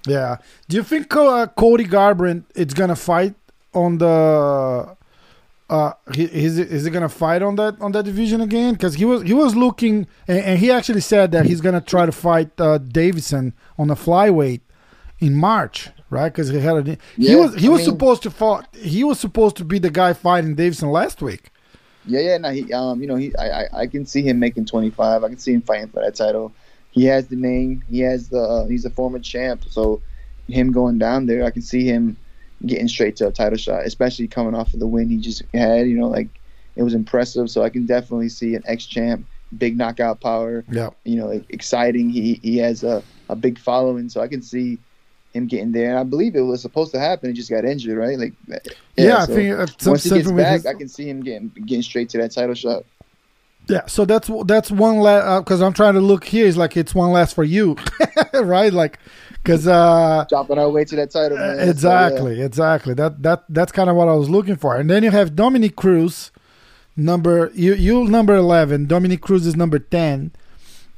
Yeah. 0.06 0.36
Do 0.68 0.76
you 0.76 0.82
think 0.82 1.14
uh, 1.14 1.46
Cody 1.48 1.84
Garbrandt 1.84 2.44
is 2.54 2.72
gonna 2.74 2.96
fight 2.96 3.34
on 3.74 3.98
the? 3.98 4.96
Uh, 5.68 5.92
he, 6.14 6.24
is 6.24 6.58
is 6.60 6.84
he 6.84 6.90
gonna 6.90 7.08
fight 7.08 7.42
on 7.42 7.56
that 7.56 7.80
on 7.80 7.90
that 7.92 8.04
division 8.04 8.40
again? 8.40 8.74
Because 8.74 8.94
he 8.94 9.04
was 9.04 9.22
he 9.22 9.32
was 9.34 9.56
looking, 9.56 10.06
and, 10.28 10.38
and 10.38 10.58
he 10.60 10.70
actually 10.70 11.00
said 11.00 11.32
that 11.32 11.44
he's 11.46 11.60
gonna 11.60 11.80
try 11.80 12.06
to 12.06 12.12
fight 12.12 12.50
uh, 12.58 12.78
Deiveson 12.78 13.52
on 13.76 13.88
the 13.88 13.94
flyweight 13.96 14.60
in 15.18 15.34
March, 15.34 15.88
right? 16.08 16.28
Because 16.32 16.50
he 16.50 16.60
had 16.60 16.86
a 16.88 16.98
he 17.16 17.34
was 17.34 17.56
he 17.56 17.66
I 17.66 17.70
was 17.70 17.78
mean- 17.80 17.84
supposed 17.86 18.22
to 18.22 18.30
fought 18.30 18.68
he 18.76 19.02
was 19.02 19.18
supposed 19.18 19.56
to 19.56 19.64
be 19.64 19.80
the 19.80 19.90
guy 19.90 20.12
fighting 20.12 20.54
Deiveson 20.54 20.92
last 20.92 21.20
week. 21.20 21.50
Yeah, 22.06 22.20
yeah. 22.20 22.38
No, 22.38 22.50
he 22.52 22.72
um 22.72 23.00
you 23.00 23.08
know 23.08 23.16
he 23.16 23.34
I 23.36 23.62
I, 23.62 23.68
I 23.80 23.86
can 23.88 24.06
see 24.06 24.22
him 24.22 24.38
making 24.38 24.66
twenty 24.66 24.90
five. 24.90 25.24
I 25.24 25.28
can 25.30 25.38
see 25.38 25.52
him 25.54 25.62
fighting 25.62 25.88
for 25.88 26.00
that 26.00 26.14
title. 26.14 26.52
He 26.96 27.04
has 27.04 27.28
the 27.28 27.36
name. 27.36 27.84
He 27.90 28.00
has 28.00 28.30
the 28.30 28.40
uh, 28.40 28.66
he's 28.66 28.86
a 28.86 28.90
former 28.90 29.18
champ. 29.18 29.64
So 29.68 30.00
him 30.48 30.72
going 30.72 30.96
down 30.98 31.26
there, 31.26 31.44
I 31.44 31.50
can 31.50 31.60
see 31.60 31.84
him 31.84 32.16
getting 32.64 32.88
straight 32.88 33.16
to 33.16 33.26
a 33.28 33.30
title 33.30 33.58
shot, 33.58 33.84
especially 33.84 34.26
coming 34.28 34.54
off 34.54 34.72
of 34.72 34.80
the 34.80 34.86
win 34.86 35.10
he 35.10 35.18
just 35.18 35.42
had. 35.52 35.86
You 35.86 35.98
know, 35.98 36.08
like 36.08 36.28
it 36.74 36.82
was 36.82 36.94
impressive. 36.94 37.50
So 37.50 37.62
I 37.62 37.68
can 37.68 37.84
definitely 37.84 38.30
see 38.30 38.54
an 38.54 38.62
ex 38.64 38.86
champ, 38.86 39.26
big 39.58 39.76
knockout 39.76 40.22
power. 40.22 40.64
Yeah. 40.72 40.88
You 41.04 41.16
know, 41.16 41.42
exciting. 41.50 42.08
He 42.08 42.40
he 42.42 42.56
has 42.58 42.82
a, 42.82 43.02
a 43.28 43.36
big 43.36 43.58
following, 43.58 44.08
so 44.08 44.22
I 44.22 44.28
can 44.28 44.40
see 44.40 44.78
him 45.34 45.46
getting 45.46 45.72
there. 45.72 45.90
And 45.90 45.98
I 45.98 46.02
believe 46.02 46.34
it 46.34 46.40
was 46.40 46.62
supposed 46.62 46.92
to 46.92 46.98
happen. 46.98 47.28
He 47.28 47.34
just 47.36 47.50
got 47.50 47.66
injured, 47.66 47.98
right? 47.98 48.18
Like 48.18 48.32
Yeah, 48.96 49.18
I 49.18 49.26
so 49.26 49.34
think 49.34 49.52
uh, 49.52 49.66
once 49.84 50.04
he 50.04 50.10
gets 50.10 50.30
back, 50.32 50.52
his- 50.54 50.66
I 50.66 50.72
can 50.72 50.88
see 50.88 51.06
him 51.10 51.20
getting 51.22 51.48
getting 51.66 51.82
straight 51.82 52.08
to 52.10 52.18
that 52.22 52.32
title 52.32 52.54
shot. 52.54 52.84
Yeah, 53.68 53.86
so 53.86 54.04
that's 54.04 54.30
that's 54.44 54.70
one 54.70 54.98
last 54.98 55.44
because 55.44 55.60
I'm 55.60 55.72
trying 55.72 55.94
to 55.94 56.00
look 56.00 56.24
here. 56.24 56.46
It's 56.46 56.56
like 56.56 56.76
it's 56.76 56.94
one 56.94 57.10
last 57.10 57.34
for 57.34 57.42
you, 57.44 57.76
right? 58.34 58.72
Like, 58.72 58.98
because 59.32 59.66
uh, 59.66 60.24
Dropping 60.28 60.58
our 60.58 60.70
way 60.70 60.84
to 60.84 60.96
that 60.96 61.10
title, 61.10 61.36
man. 61.36 61.56
So, 61.58 61.64
yeah. 61.64 61.70
exactly, 61.70 62.42
exactly. 62.42 62.94
That 62.94 63.22
that 63.22 63.44
that's 63.48 63.72
kind 63.72 63.90
of 63.90 63.96
what 63.96 64.08
I 64.08 64.14
was 64.14 64.30
looking 64.30 64.56
for. 64.56 64.76
And 64.76 64.88
then 64.88 65.02
you 65.02 65.10
have 65.10 65.34
Dominick 65.34 65.74
Cruz, 65.74 66.30
number 66.96 67.50
you 67.54 67.74
you 67.74 68.04
number 68.04 68.36
eleven. 68.36 68.86
Dominick 68.86 69.20
Cruz 69.20 69.46
is 69.46 69.56
number 69.56 69.80
ten, 69.80 70.30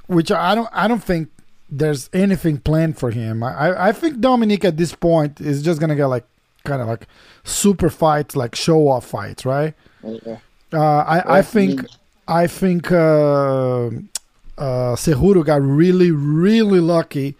which 0.06 0.30
I 0.30 0.54
don't 0.54 0.68
I 0.72 0.88
don't 0.88 1.02
think 1.02 1.30
there's 1.70 2.10
anything 2.12 2.58
planned 2.58 2.98
for 2.98 3.10
him. 3.10 3.42
I 3.42 3.88
I- 3.88 3.92
think 3.92 4.20
Dominick 4.20 4.64
at 4.64 4.76
this 4.76 4.94
point 4.94 5.40
is 5.40 5.62
just 5.62 5.80
gonna 5.80 5.96
get 5.96 6.06
like 6.06 6.26
kind 6.64 6.82
of 6.82 6.88
like 6.88 7.06
super 7.44 7.88
fights, 7.88 8.36
like 8.36 8.54
show 8.54 8.88
off 8.88 9.06
fights, 9.06 9.46
right? 9.46 9.74
Yeah. 10.02 10.38
Uh, 10.70 10.98
I, 10.98 11.38
I 11.38 11.42
think 11.42 11.86
I 12.28 12.46
think 12.46 12.92
uh, 12.92 13.86
uh, 13.86 14.94
Cejudo 14.96 15.44
got 15.44 15.62
really 15.62 16.10
really 16.10 16.80
lucky 16.80 17.36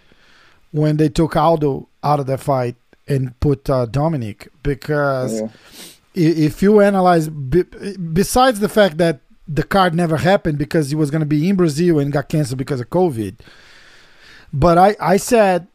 when 0.72 0.96
they 0.96 1.08
took 1.08 1.36
Aldo 1.36 1.88
out 2.02 2.20
of 2.20 2.26
the 2.26 2.38
fight 2.38 2.76
and 3.06 3.38
put 3.40 3.68
uh, 3.70 3.86
Dominick 3.86 4.48
because 4.62 5.40
Yeah. 5.40 5.48
if 6.14 6.62
you 6.62 6.80
analyze 6.80 7.28
besides 7.28 8.60
the 8.60 8.68
fact 8.68 8.96
that 8.98 9.20
the 9.46 9.62
card 9.62 9.94
never 9.94 10.16
happened 10.18 10.58
because 10.58 10.90
he 10.90 10.96
was 10.96 11.10
going 11.10 11.20
to 11.20 11.26
be 11.26 11.48
in 11.48 11.56
Brazil 11.56 11.98
and 11.98 12.12
got 12.12 12.28
canceled 12.28 12.58
because 12.58 12.80
of 12.80 12.90
COVID. 12.90 13.36
But 14.52 14.76
I, 14.78 14.96
I 15.00 15.16
said 15.18 15.66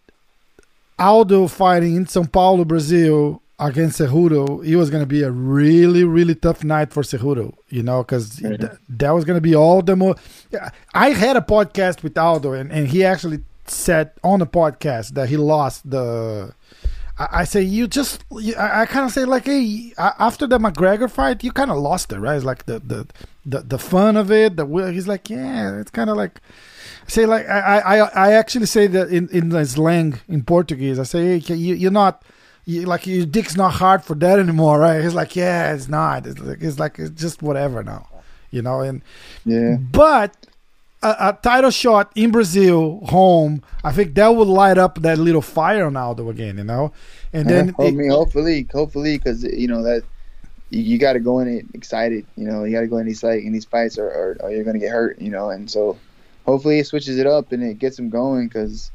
Aldo 1.00 1.48
fighting 1.48 1.96
in 1.96 2.06
São 2.06 2.32
Paulo, 2.32 2.66
Brazil 2.66 3.42
against 3.60 4.00
Cejudo, 4.00 4.66
it 4.66 4.76
was 4.76 4.90
going 4.90 5.04
to 5.04 5.08
be 5.08 5.24
a 5.24 5.32
really, 5.32 6.04
really 6.04 6.36
tough 6.36 6.64
night 6.64 6.92
for 6.92 7.04
Cejudo, 7.04 7.54
you 7.70 7.84
know, 7.84 8.02
because 8.04 8.42
Yeah. 8.42 8.58
th- 8.58 8.72
that 8.90 9.12
was 9.12 9.26
going 9.26 9.38
to 9.38 9.42
be 9.42 9.56
all 9.56 9.82
the 9.82 9.96
more. 9.96 10.16
Yeah, 10.52 10.70
I 10.94 11.10
had 11.12 11.38
a 11.38 11.42
podcast 11.42 12.04
with 12.04 12.18
Aldo, 12.18 12.54
and, 12.54 12.72
and 12.72 12.88
he 12.88 13.04
actually 13.06 13.42
said 13.66 14.12
on 14.24 14.40
the 14.40 14.48
podcast 14.48 15.14
that 15.14 15.30
he 15.30 15.38
lost 15.38 15.90
the. 15.90 16.54
I, 17.18 17.28
I 17.32 17.44
say 17.44 17.62
you 17.62 17.88
just. 17.88 18.26
You, 18.32 18.56
I, 18.56 18.82
I 18.82 18.86
kind 18.88 19.06
of 19.06 19.12
say 19.12 19.24
like, 19.26 19.46
hey, 19.46 19.94
after 19.98 20.48
the 20.48 20.58
McGregor 20.58 21.10
fight, 21.10 21.44
you 21.44 21.52
kind 21.52 21.70
of 21.72 21.78
lost 21.78 22.12
it, 22.12 22.20
right? 22.20 22.36
It's 22.36 22.44
like 22.46 22.66
the 22.66 22.80
the 22.80 23.08
the, 23.46 23.60
the 23.62 23.78
fun 23.80 24.18
of 24.18 24.32
it. 24.32 24.56
The 24.58 24.66
he's 24.92 25.08
like, 25.08 25.30
yeah, 25.30 25.80
it's 25.80 25.92
kind 25.92 26.10
of 26.10 26.18
like. 26.18 26.42
Say 27.06 27.26
like 27.26 27.48
I, 27.50 27.80
I 27.80 27.98
I 28.30 28.32
actually 28.32 28.66
say 28.66 28.88
that 28.88 29.10
in 29.10 29.28
in 29.30 29.50
the 29.50 29.66
slang 29.66 30.20
in 30.30 30.44
Portuguese. 30.44 30.98
I 31.00 31.04
say 31.04 31.38
hey, 31.40 31.54
you 31.56 31.76
you're 31.76 31.92
not. 31.92 32.24
You, 32.66 32.84
like 32.84 33.06
your 33.06 33.26
dick's 33.26 33.58
not 33.58 33.74
hard 33.74 34.04
for 34.04 34.16
that 34.16 34.40
anymore, 34.40 34.80
right? 34.80 35.04
He's 35.04 35.14
like, 35.14 35.36
yeah, 35.36 35.74
it's 35.74 35.88
not. 35.90 36.26
It's 36.26 36.40
like 36.40 36.62
it's 36.62 36.80
like 36.80 36.98
it's 37.00 37.20
just 37.20 37.42
whatever 37.42 37.84
now, 37.84 38.08
you 38.52 38.62
know. 38.62 38.80
And 38.82 39.02
Yeah. 39.46 39.76
but 39.78 40.34
a, 41.02 41.16
a 41.30 41.38
title 41.42 41.72
shot 41.72 42.12
in 42.16 42.32
Brazil, 42.32 43.02
home, 43.08 43.62
I 43.84 43.92
think 43.92 44.16
that 44.16 44.30
would 44.30 44.48
light 44.48 44.78
up 44.78 45.02
that 45.02 45.18
little 45.18 45.42
fire 45.42 45.86
on 45.86 45.98
Aldo 45.98 46.30
again, 46.30 46.58
you 46.58 46.64
know. 46.64 46.94
And 47.34 47.50
then 47.50 47.76
I 47.80 47.84
it- 47.88 48.08
hopefully, 48.08 48.68
hopefully, 48.72 49.18
because 49.18 49.44
you 49.44 49.68
know 49.68 49.84
that 49.84 50.04
you, 50.70 50.82
you 50.84 50.98
got 50.98 51.14
to 51.14 51.20
go 51.20 51.40
in 51.40 51.50
it 51.50 51.66
excited. 51.74 52.26
You 52.38 52.46
know, 52.48 52.64
you 52.64 52.72
got 52.72 52.82
to 52.82 52.88
go 52.88 52.98
in 53.00 53.06
these 53.08 53.24
like 53.24 53.44
in 53.44 53.52
these 53.52 53.66
fights, 53.66 53.98
or, 53.98 54.08
or, 54.08 54.38
or 54.40 54.52
you're 54.52 54.64
gonna 54.64 54.80
get 54.80 54.92
hurt. 54.92 55.20
You 55.20 55.32
know, 55.32 55.50
and 55.50 55.70
so 55.70 55.98
hopefully 56.46 56.80
it 56.80 56.88
switches 56.88 57.18
it 57.20 57.28
up 57.28 57.52
and 57.52 57.62
it 57.62 57.78
gets 57.80 58.00
him 58.00 58.10
going. 58.10 58.48
Because 58.48 58.90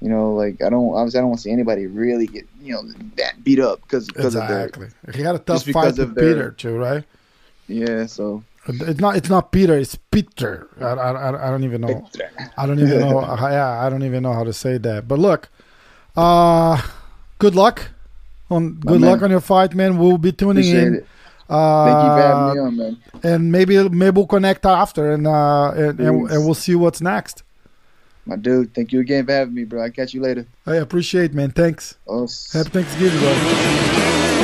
you 0.00 0.08
know, 0.08 0.32
like 0.34 0.62
I 0.62 0.68
don't 0.70 0.94
obviously 0.94 1.18
I 1.18 1.20
don't 1.22 1.30
want 1.30 1.40
to 1.40 1.42
see 1.44 1.50
anybody 1.52 1.86
really 1.86 2.26
get 2.26 2.46
you 2.62 2.72
know 2.74 2.82
that 3.16 3.42
beat 3.44 3.58
up 3.60 3.80
because 3.82 4.06
because 4.06 4.34
exactly, 4.34 4.88
he 5.14 5.22
had 5.22 5.34
a 5.34 5.38
tough 5.38 5.64
fight 5.66 5.86
with 5.86 5.98
of 6.00 6.14
their- 6.14 6.34
Peter 6.34 6.50
too, 6.52 6.76
right? 6.76 7.04
yeah. 7.68 8.06
So 8.06 8.42
It's 8.68 9.00
not 9.00 9.16
it's 9.16 9.28
not 9.30 9.52
Peter, 9.52 9.76
it's 9.76 9.96
Peter. 10.10 10.68
I, 10.80 10.84
I, 10.84 11.48
I- 11.48 11.50
don't 11.50 11.64
even 11.64 11.80
know. 11.82 12.06
Peter. 12.12 12.30
I 12.56 12.66
don't 12.66 12.78
even 12.78 13.00
know. 13.00 13.20
yeah, 13.40 13.80
I 13.84 13.88
don't 13.90 14.02
even 14.04 14.22
know 14.22 14.32
how 14.32 14.44
to 14.44 14.52
say 14.52 14.78
that. 14.78 15.06
But 15.08 15.18
look, 15.18 15.48
uh, 16.16 16.80
good 17.38 17.54
luck 17.54 17.90
on 18.50 18.74
My 18.84 18.92
good 18.92 19.00
man. 19.00 19.10
luck 19.10 19.22
on 19.22 19.30
your 19.30 19.40
fight, 19.40 19.74
man. 19.74 19.98
We'll 19.98 20.18
be 20.18 20.32
tuning 20.32 20.56
appreciate 20.64 20.86
in. 20.88 20.94
it. 20.96 21.06
Thank 21.48 22.02
you 22.02 22.10
for 22.14 22.20
Uh, 22.20 22.28
having 22.28 22.54
me 22.54 22.60
on, 22.60 22.76
man. 22.76 22.96
and 23.24 23.50
maybe 23.52 23.88
maybe 23.88 24.14
we'll 24.16 24.26
connect 24.26 24.64
after, 24.66 25.10
and 25.12 25.26
uh, 25.26 25.70
and, 25.72 25.98
and, 26.00 26.30
and 26.30 26.44
we'll 26.44 26.54
see 26.54 26.74
what's 26.76 27.00
next. 27.00 27.42
My 28.26 28.36
dude, 28.36 28.74
thank 28.74 28.92
you 28.92 29.00
again 29.00 29.26
for 29.26 29.32
having 29.32 29.54
me, 29.54 29.64
bro. 29.64 29.82
I'll 29.82 29.90
catch 29.90 30.14
you 30.14 30.20
later. 30.20 30.46
I 30.66 30.76
appreciate, 30.76 31.32
man. 31.34 31.50
Thanks. 31.50 31.96
Oh, 32.06 32.28
Happy 32.52 32.70
Thanksgiving, 32.70 33.18
bro. 33.18 34.36